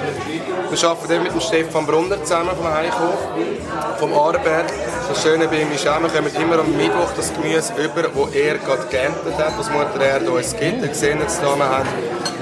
[0.70, 3.18] Wir arbeiten eben mit dem Stefan Brunner zusammen vom Heichhof,
[3.98, 4.66] vom Aarberg.
[5.08, 8.34] Das Schöne bei ihm ist auch, wir kommen immer am Mittwoch das Gemüse über, das
[8.34, 10.84] er gerade geerntet hat, was Mutter Erde uns gibt.
[10.84, 11.88] Ihr seht jetzt hier, wir haben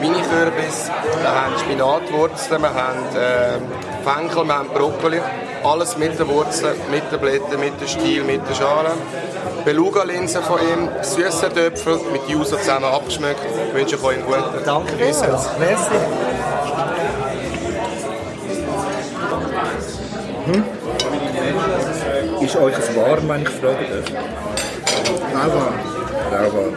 [0.00, 0.90] Mini-Kürbis,
[1.22, 5.20] wir haben Spinatwurzeln, wir haben äh, Fenchel, wir haben Brokkoli.
[5.64, 8.92] Alles mit den Wurzeln, mit den Blättern, mit dem Stiel, mit den Schalen.
[9.66, 13.40] Beluga-Linsen von ihm, süßer Töpfel mit Juso zusammen abgeschmeckt.
[13.66, 15.48] Ich wünsche euch einen guten Danke vielmals.
[15.58, 15.90] Merci.
[20.46, 20.64] Hm?
[22.44, 24.08] Ist euch es warm, wenn ich fragen darf?
[25.34, 25.74] Lauwarm.
[26.30, 26.76] Lauwarm.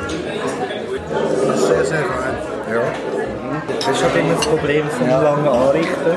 [1.59, 2.37] Sehr, sehr fein.
[2.73, 2.81] Ja.
[3.67, 6.15] Das ist halt immer das Problem vom langen Anrichten.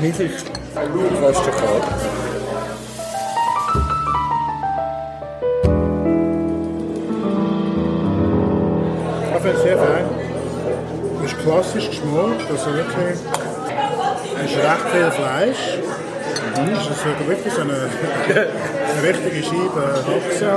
[0.00, 0.46] Mir ist
[1.20, 2.29] fast schon kalt.
[9.62, 10.04] Sehr fein.
[11.24, 13.18] Es ist klassisch geschmort, also wirklich...
[14.42, 15.78] Es ist recht viel Fleisch.
[16.54, 17.72] Es ist also wirklich so eine,
[18.30, 20.50] eine richtige Scheibe Haxe.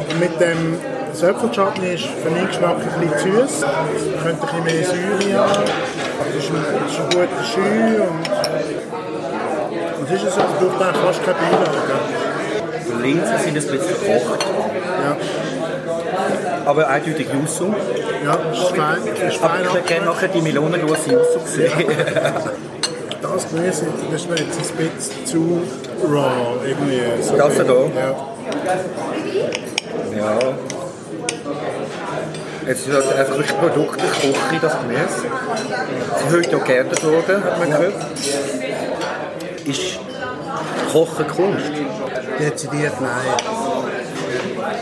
[0.00, 0.78] Und mit dem
[1.10, 3.52] das Äpfelchutney ist für meinen Geschmack ein bisschen süß.
[3.52, 5.64] Es könnte ein bisschen mehr Säure haben.
[6.28, 8.24] Es ist ein, es ist ein guter Schü und,
[9.98, 11.94] und es ist so, braucht eigentlich fast keine Beilage.
[12.86, 14.46] Die Linsen sind ein bisschen verkocht,
[15.04, 15.16] Ja,
[16.64, 17.74] aber eindeutig Yuzu.
[18.24, 18.98] ja, es ist fein.
[19.14, 21.72] Es ist Aber ich hätte gerne nachher die melonenlose Yuzu gesehen.
[23.22, 25.62] Das Gemüse das ist jetzt ein bisschen zu
[26.02, 26.56] raw.
[26.66, 27.22] Irgendwie.
[27.22, 27.64] So Das hier?
[27.66, 28.16] Ja.
[30.16, 30.38] Ja.
[32.66, 35.02] Es ist halt einfach ein Produkt der Küche, das Gemüse.
[36.16, 37.94] Es ist heute auch geerntet worden, hat man gehört.
[39.64, 39.98] Ist
[40.92, 41.72] Kochen Kunst?
[42.38, 43.59] Dezidiert nein.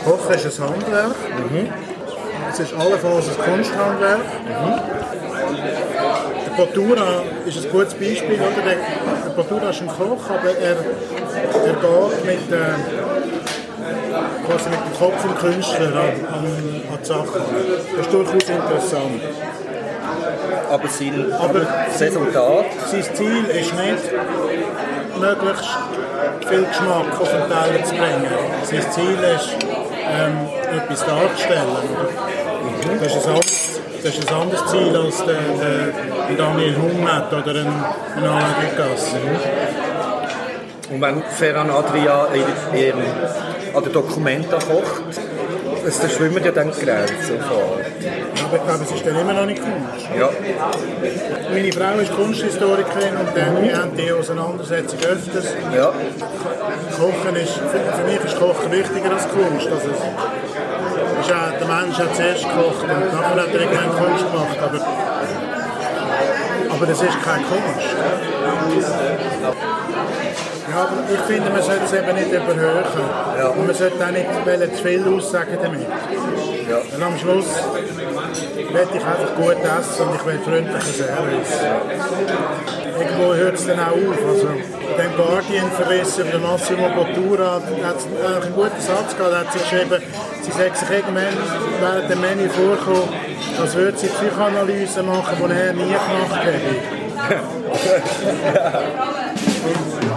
[0.03, 1.15] Kochen ist ein Handwerk.
[2.51, 4.19] Es ist allenfalls ein Kunsthandwerk.
[6.45, 8.39] Der Portura ist ein gutes Beispiel.
[8.39, 8.61] Oder?
[8.65, 8.75] Der,
[9.25, 10.77] der Portura ist ein Koch, aber er,
[11.65, 12.75] er geht mit, äh,
[14.45, 16.45] quasi mit dem Kopf vom Künstler an, an,
[16.91, 17.41] an die Sache.
[17.95, 19.21] Das ist durchaus interessant.
[20.69, 24.03] Aber sein Aber das Resultat sein Ziel ist nicht,
[25.19, 25.77] möglichst
[26.47, 28.27] viel Geschmack auf den Teller zu bringen.
[28.63, 29.55] Sein Ziel ist,
[30.09, 31.65] ähm, etwas darzustellen.
[32.99, 37.33] Das ist ein anderes, das ist ein anderes Ziel als der, der, ein Daniel hat
[37.33, 37.67] oder ein,
[38.15, 39.17] ein Alain Ducasse.
[40.91, 42.93] Und wenn Ferran Adria in, in,
[43.75, 45.03] an den Dokumenta kocht,
[45.89, 47.39] es dann schwimmen ja dann die Grenzen.
[47.41, 50.07] Aber ich glaube, es ist dann immer noch nicht Kunst.
[50.17, 50.29] Ja.
[51.51, 55.45] Meine Frau ist Kunsthistorikerin und dann, wir haben die Auseinandersetzung öfters.
[55.75, 55.91] ja.
[56.97, 59.67] Kochen ist, für, für mich ist Kochen wichtiger als Kunst.
[59.67, 64.25] Also, es ist auch, der Mensch hat zuerst gekocht und nachher hat er irgendwann Kunst
[64.31, 64.57] gemacht.
[64.61, 64.79] Aber,
[66.73, 67.95] aber das ist keine Kunst.
[70.69, 72.83] Ja, aber ich finde, man sollte es eben nicht überhöhen.
[73.57, 74.27] Und man sollte auch nicht
[74.75, 75.87] zu viel aussagen damit.
[76.95, 77.47] Und am Schluss
[78.55, 81.53] will ich einfach gut essen und ich will freundlichen Service.
[82.99, 84.19] Irgendwo hört es dann auch auf.
[84.27, 89.33] Also, den Guardian-Verriss über den Massimo Bottura hat eigentlich einen guten Satz gehabt.
[89.33, 90.03] Er hat sie geschrieben,
[90.41, 91.37] sie sagt sich irgendwann
[91.79, 93.09] während dem Menü vorkommen,
[93.59, 96.75] als würde sie Psychoanalyse machen, die er nie gemacht hätte.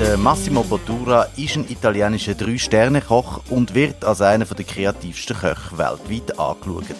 [0.00, 6.38] Der Massimo Bottura ist ein italienischer Drei-Sterne-Koch und wird als einer der kreativsten Köche weltweit
[6.38, 6.96] angeschaut.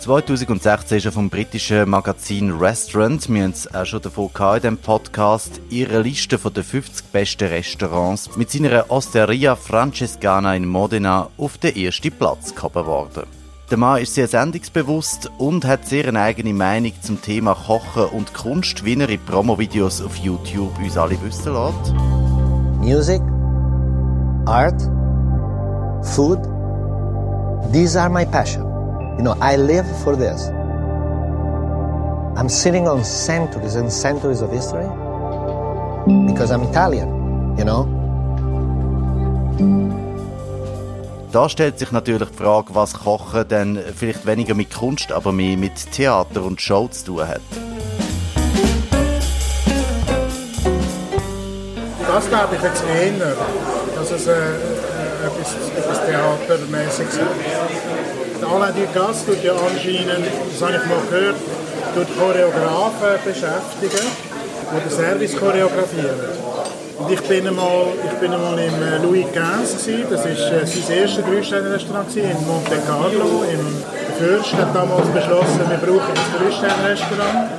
[0.00, 4.62] 2016 ist er vom britischen Magazin Restaurant, wir haben es auch schon davon gehabt in
[4.62, 11.30] diesem Podcast, ihre Liste von den 50 besten Restaurants mit seiner Osteria Francescana in Modena
[11.38, 13.22] auf den ersten Platz gehoben worden.
[13.70, 18.34] Der Mann ist sehr sendungsbewusst und hat sehr eine eigene Meinung zum Thema Kochen und
[18.34, 21.94] Kunst, wie er in Promo-Videos auf YouTube uns alle wissen lässt.
[22.84, 23.22] music,
[24.46, 24.80] art,
[26.02, 26.38] food.
[27.72, 28.62] These are my passion.
[29.16, 30.50] You know, I live for this.
[32.36, 34.86] I'm sitting on centuries and centuries of history
[36.26, 37.88] because I'm Italian, you know?
[41.34, 45.56] Da stellt sich natürlich die Frage, was Kochen denn vielleicht weniger mit Kunst, aber mehr
[45.56, 47.40] mit Theater und Show zu tun hat.
[52.06, 53.34] Das glaube ich jetzt eher,
[53.96, 58.44] dass es äh, äh, etwas, etwas Theatermäßiges ist.
[58.44, 61.36] Alain Ducasse tut ja anscheinend, das habe ich mal gehört,
[61.96, 64.06] tut Choreografen beschäftigen,
[64.70, 66.43] die den Service choreografieren.
[66.98, 70.96] Und ich bin einmal, ich bin einmal im äh, Louis XV, das war äh, sein
[70.98, 73.66] erstes Drei-Sterne-Restaurant in Monte Carlo, im
[74.18, 77.50] Fürst hat damals beschlossen, wir brauchen ein Drei-Sterne-Restaurant.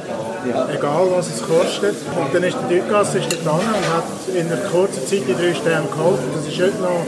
[0.72, 1.96] Egal was es kostet.
[2.16, 5.88] Und dann ist der dort hin und hat in einer kurzen Zeit die drei Sterne
[5.88, 6.20] geholt.
[6.36, 7.02] Das ist heute noch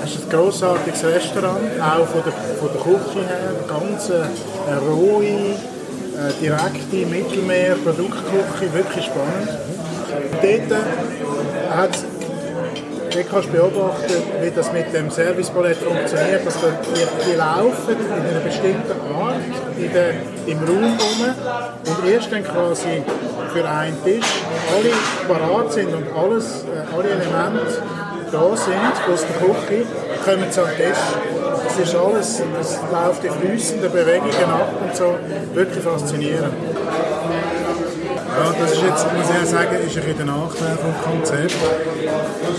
[0.00, 3.52] das ist ein grossartiges Restaurant, auch von der, von der Küche her.
[3.68, 4.24] Ganz äh,
[4.66, 9.50] eine rohe, äh, direkte Mittelmeer-Produktküche, wirklich spannend.
[10.42, 10.80] Dort
[11.70, 11.90] hat
[13.12, 16.46] du beobachten, wie das mit dem Serviceballett funktioniert.
[16.46, 19.34] Dass die, die laufen in einer bestimmten Art
[19.76, 20.10] in der,
[20.46, 21.34] im Raum rum
[21.86, 23.02] und erst dann quasi
[23.52, 24.26] für einen Tisch
[24.74, 24.92] alle
[25.28, 27.82] parat sind und alles, äh, alle Elemente
[28.32, 29.86] da sind aus der Küche,
[30.24, 30.98] kommen am Tisch.
[31.64, 35.16] Das ist alles, das läuft in fließenden Bewegungen ab und so.
[35.52, 36.54] Wirklich faszinierend.
[38.40, 41.56] Ja, das ist jetzt, muss ich sagen, ist ein bisschen Nachteil vom Konzept.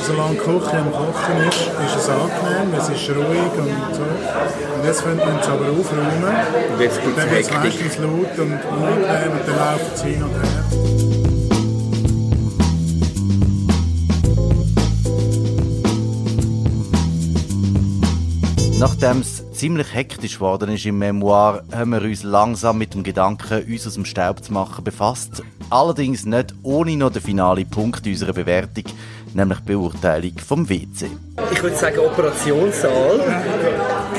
[0.05, 4.03] Solange die Küche am Kochen ist, ist es angenehm, es ist ruhig und so.
[4.03, 6.35] Und jetzt könnte man es aber aufräumen.
[6.71, 10.21] Und jetzt gibt's dann wird es meistens laut und unangenehm und dann laufen sie hin
[10.21, 10.63] und her.
[18.79, 23.63] Nachdem es ziemlich hektisch geworden ist im Memoir, haben wir uns langsam mit dem Gedanken,
[23.63, 25.41] uns aus dem Staub zu machen, befasst.
[25.71, 28.83] Allerdings nicht ohne noch den finalen Punkt unserer Bewertung,
[29.33, 31.09] nämlich die Beurteilung vom WC.
[31.49, 33.21] Ich würde sagen Operationssaal.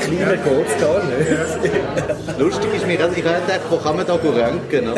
[0.01, 2.39] Kleiner geht es gar nicht.
[2.39, 4.87] Lustig ist mir, ich hätte gedacht, wo kann man da röntgen?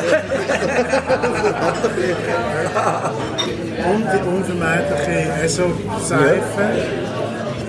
[3.85, 6.41] Und die unvermeidliche ESO-Seife.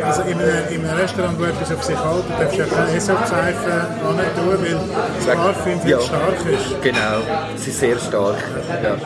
[0.05, 3.01] Also in einem, in einem Restaurant, wo etwas auf sich hält, darfst du ja keine
[4.16, 4.78] nicht tun, weil
[5.26, 6.01] das Parfüm viel Ja.
[6.01, 6.82] stark ist.
[6.82, 7.16] Genau,
[7.57, 8.36] sie ist sehr stark.
[8.82, 8.97] Ja.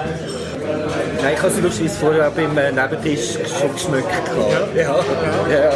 [1.22, 4.09] Nein, ich habe sie lustigerweise vorher auch beim äh, Nebentisch schon geschmückt.
[4.11, 4.74] gehabt.
[4.76, 4.82] Ja.
[4.82, 5.70] Ja.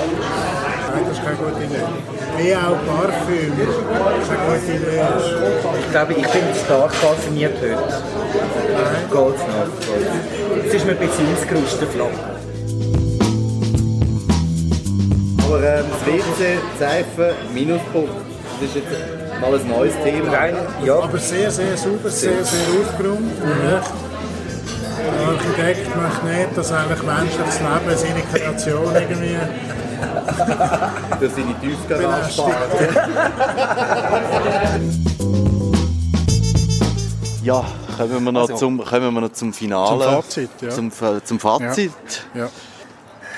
[0.94, 1.84] Nein, das ist keine gute Idee.
[2.38, 3.52] Wie auch Parfüm
[4.28, 5.84] keine gute Idee ist.
[5.84, 7.76] Ich glaube, ich bin stark parfümiert heute.
[9.10, 10.64] Geht's noch.
[10.66, 11.88] Es ist mir ein bisschen ausgerutscht, der
[16.07, 18.12] WC, Seife, Minuspunkt,
[18.61, 20.30] das ist jetzt mal ein neues Thema.
[20.30, 20.98] Nein, ja.
[20.98, 23.32] Aber sehr, sehr sauber, sehr, sehr aufgeräumt.
[23.40, 23.82] Ja.
[25.05, 29.38] Der Architekt möchte nicht, dass eigentlich menschliches Leben, seine Kreation irgendwie
[31.18, 33.00] Für seine Tiefgarage belästigt.
[37.42, 37.64] Ja,
[37.96, 40.05] kommen wir noch, Also, zum, kommen wir noch zum Finale.
[40.05, 40.70] Zum Fazit, ja.
[40.70, 40.90] Zum,
[41.24, 41.92] zum Fazit.
[42.34, 42.48] Ja.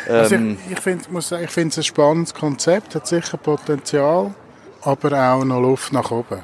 [0.09, 0.81] Also Ähm, ich ich
[1.51, 4.35] finde es ein spannendes Konzept, hat sicher Potenzial,
[4.83, 6.41] aber auch noch Luft nach oben.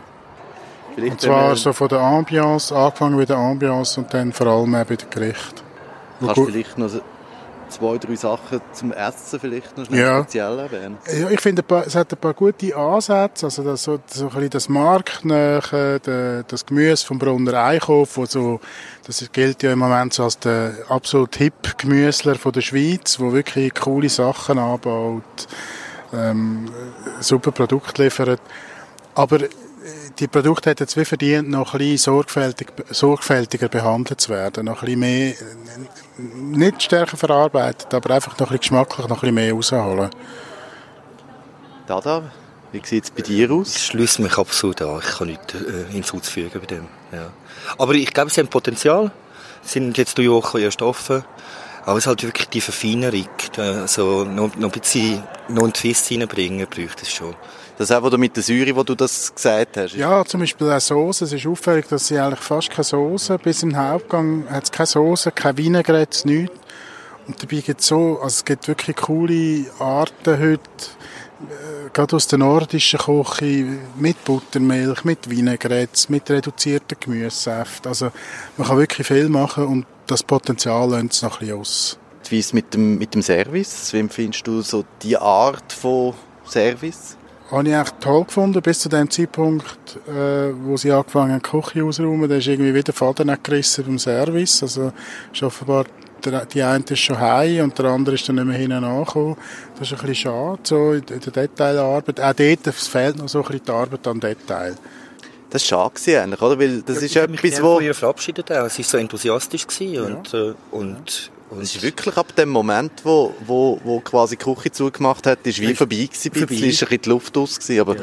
[0.96, 4.84] Und zwar so von der Ambiance, angefangen mit der Ambiance und dann vor allem auch
[4.84, 5.62] bei dem Gericht.
[6.20, 6.90] Kannst du vielleicht noch
[7.72, 10.20] zwei, drei Sachen zum Essen vielleicht noch Ja.
[10.22, 10.98] speziell erwähnen?
[11.18, 13.46] Ja, ich finde, es hat ein paar gute Ansätze.
[13.46, 15.60] Also das, so, so ein bisschen das Marktnähe,
[16.04, 18.60] der- das Gemüse vom Brunner Eichhof, wo so,
[19.06, 23.32] das gilt ja im Moment so als der absolut hip Gemüsler von der Schweiz, wo
[23.32, 25.22] wirklich coole Sachen anbaut,
[26.12, 26.66] ähm,
[27.20, 28.40] super Produkte liefert.
[29.14, 29.38] Aber
[30.18, 34.66] die Produkte hätten jetzt wie verdient, noch ein bisschen sorgfältig, sorgfältiger behandelt zu werden.
[34.66, 35.34] Noch ein bisschen mehr,
[36.18, 40.10] nicht stärker verarbeitet, aber einfach noch ein bisschen geschmacklich noch ein bisschen mehr rausholen.
[41.86, 42.30] Dada,
[42.72, 43.76] wie sieht es bei dir aus?
[43.76, 45.00] Ich schließe mich absolut an.
[45.00, 46.88] Ich kann nichts äh, hinzuzufügen bei dem.
[47.12, 47.30] Ja.
[47.78, 49.10] Aber ich glaube, sie haben Potenzial.
[49.62, 51.24] Sie sind jetzt drei Wochen erst offen.
[51.84, 53.28] Aber es ist halt wirklich die Verfeinerung.
[53.58, 57.34] Also noch, noch ein bisschen noch einen Twist reinbringen, bräuchte es schon.
[57.78, 59.94] Das auch mit der Säure, wo du das gesagt hast.
[59.94, 61.24] Ja, zum Beispiel auch Soße.
[61.24, 64.86] Es ist auffällig, dass sie eigentlich fast keine Soße, bis im Hauptgang hat es keine
[64.86, 66.54] Soße, kein Vinaigrette, nichts.
[67.26, 70.60] Und dabei gibt es so, also es gibt wirklich coole Arten heute,
[71.42, 73.66] äh, gerade aus der nordischen Küche,
[73.96, 77.88] mit Buttermilch, mit Vinaigrettes, mit reduzierten Gemüsesäften.
[77.88, 78.10] Also
[78.56, 81.98] man kann wirklich viel machen und das Potenzial lönt es noch ein bisschen aus.
[82.28, 83.92] Wie ist es mit dem, mit dem Service?
[83.92, 86.14] Wie empfindest du so die Art von
[86.46, 87.16] Service?
[87.52, 91.50] Habe ich echt toll gefunden, bis zu dem Zeitpunkt, äh, wo sie angefangen haben, die
[91.50, 92.26] Küche auszuräumen.
[92.26, 94.62] Da ist irgendwie wieder Faden nicht gerissen beim Service.
[94.62, 94.90] Also,
[95.30, 95.84] ist offenbar,
[96.24, 99.36] der, die eine ist schon heim und der andere ist dann nicht mehr hinten angekommen.
[99.78, 102.20] Das ist ein bisschen schade, so in der Detailarbeit.
[102.22, 104.74] Auch dort es fehlt noch so ein bisschen die Arbeit am Detail.
[105.50, 106.58] Das war schade eigentlich, oder?
[106.58, 107.80] Weil das ist ich habe mich etwas, wo...
[107.80, 108.70] ihr verabschiedet auch.
[108.70, 112.92] Sie war so enthusiastisch gewesen und, äh, und, und Das ist wirklich ab dem Moment,
[113.04, 116.32] wo, wo, wo quasi die Küche zugemacht hat, ist wie vorbei gewesen.
[116.34, 117.96] Ein bisschen, ist ein bisschen die Luft aus gewesen, aber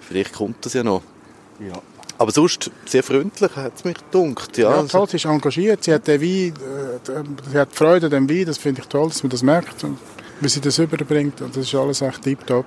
[0.00, 1.02] vielleicht kommt das ja noch.
[2.18, 4.58] Aber sonst sehr freundlich, hat es mich gedunkt.
[4.58, 5.84] Ja, Ja, also, toll, sie ist engagiert.
[5.84, 8.44] Sie hat den Wein, äh, sie hat Freude an dem Wein.
[8.44, 9.84] Das finde ich toll, dass man das merkt.
[9.84, 9.98] Und
[10.40, 11.40] wie sie das überbringt.
[11.40, 12.66] Und das ist alles echt tiptop.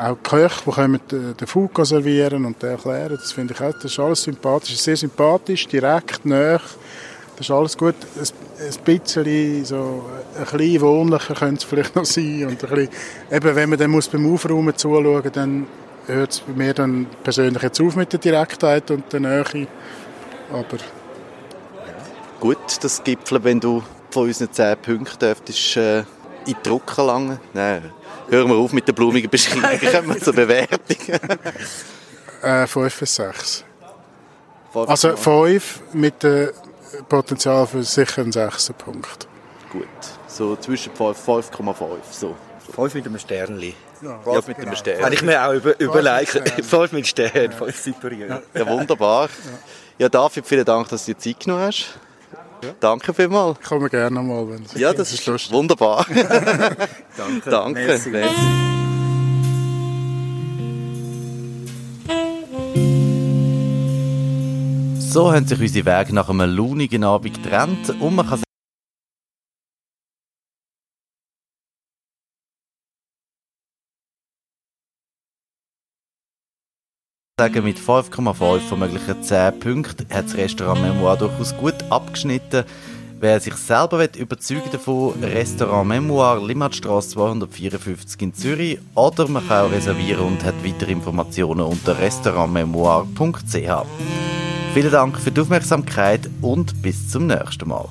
[0.00, 3.60] auch die Köche, die kommen den, den Food servieren und den erklären, das finde ich
[3.60, 6.60] auch, das ist alles sympathisch, sehr sympathisch, direkt, nah.
[7.40, 7.94] Das ist alles gut.
[8.16, 10.04] Ein, bisschen so,
[10.36, 12.44] ein bisschen wohnlicher könnte es vielleicht noch sein.
[12.44, 12.88] Und ein bisschen,
[13.32, 15.66] eben, wenn man dann muss beim Aufräumen zuschauen muss, dann
[16.06, 19.66] hört es bei mir dann persönlich jetzt auf mit der Direktheit und der Nähe.
[20.52, 20.76] Aber
[22.40, 26.04] Gut, das Gipfel, wenn du von unseren 10 Punkten dürftest, äh, in
[26.44, 27.40] die Drucker langen.
[27.54, 27.90] Nein,
[28.28, 30.78] hören wir auf mit der blumigen Beschreibung, kommen wir zur Bewertung.
[32.42, 33.64] äh, 5 bis 6.
[34.74, 36.50] Also 5 mit dem
[37.08, 38.72] Potenzial für sicher einen 6.
[38.78, 39.28] Punkt.
[39.72, 39.86] Gut,
[40.26, 41.74] so zwischen 5,5
[42.10, 42.34] so.
[42.74, 43.74] 5 mit einem Sternli.
[44.02, 45.02] Ja, ja mit dem Stern.
[45.02, 46.30] Hätte ich mir auch über, überlegt.
[46.64, 48.38] 5 mit Stern, 5 Cyprien.
[48.54, 49.28] Ja, wunderbar.
[49.98, 51.98] Ja, David, vielen Dank, dass du dir Zeit genommen hast.
[52.62, 52.70] Ja.
[52.78, 53.58] Danke vielmals.
[53.60, 55.52] Ich komme gerne nochmal, wenn es Ja, das ist lustig.
[55.52, 56.06] Wunderbar.
[57.16, 57.50] Danke.
[57.50, 57.80] Danke.
[57.86, 58.10] Merci.
[58.10, 58.70] Merci.
[65.12, 68.40] So haben sich unsere Wege nach einem launigen Abend getrennt und man kann
[77.36, 82.62] sagen, mit 5,5 von möglichen 10 Punkten hat das Restaurant Memoir durchaus gut abgeschnitten.
[83.18, 89.66] Wer sich selber will, überzeugen davon, Restaurant Memoir, Limmatstrasse 254 in Zürich oder man kann
[89.66, 94.49] auch reservieren und hat weitere Informationen unter restaurantmemoir.ch.
[94.72, 97.88] Vielen Dank für die Aufmerksamkeit und bis zum nächsten Mal.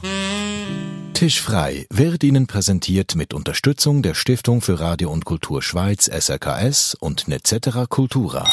[1.13, 6.95] Tisch frei wird Ihnen präsentiert mit Unterstützung der Stiftung für Radio und Kultur Schweiz SRKS
[6.97, 8.45] und Netzetera Cultura.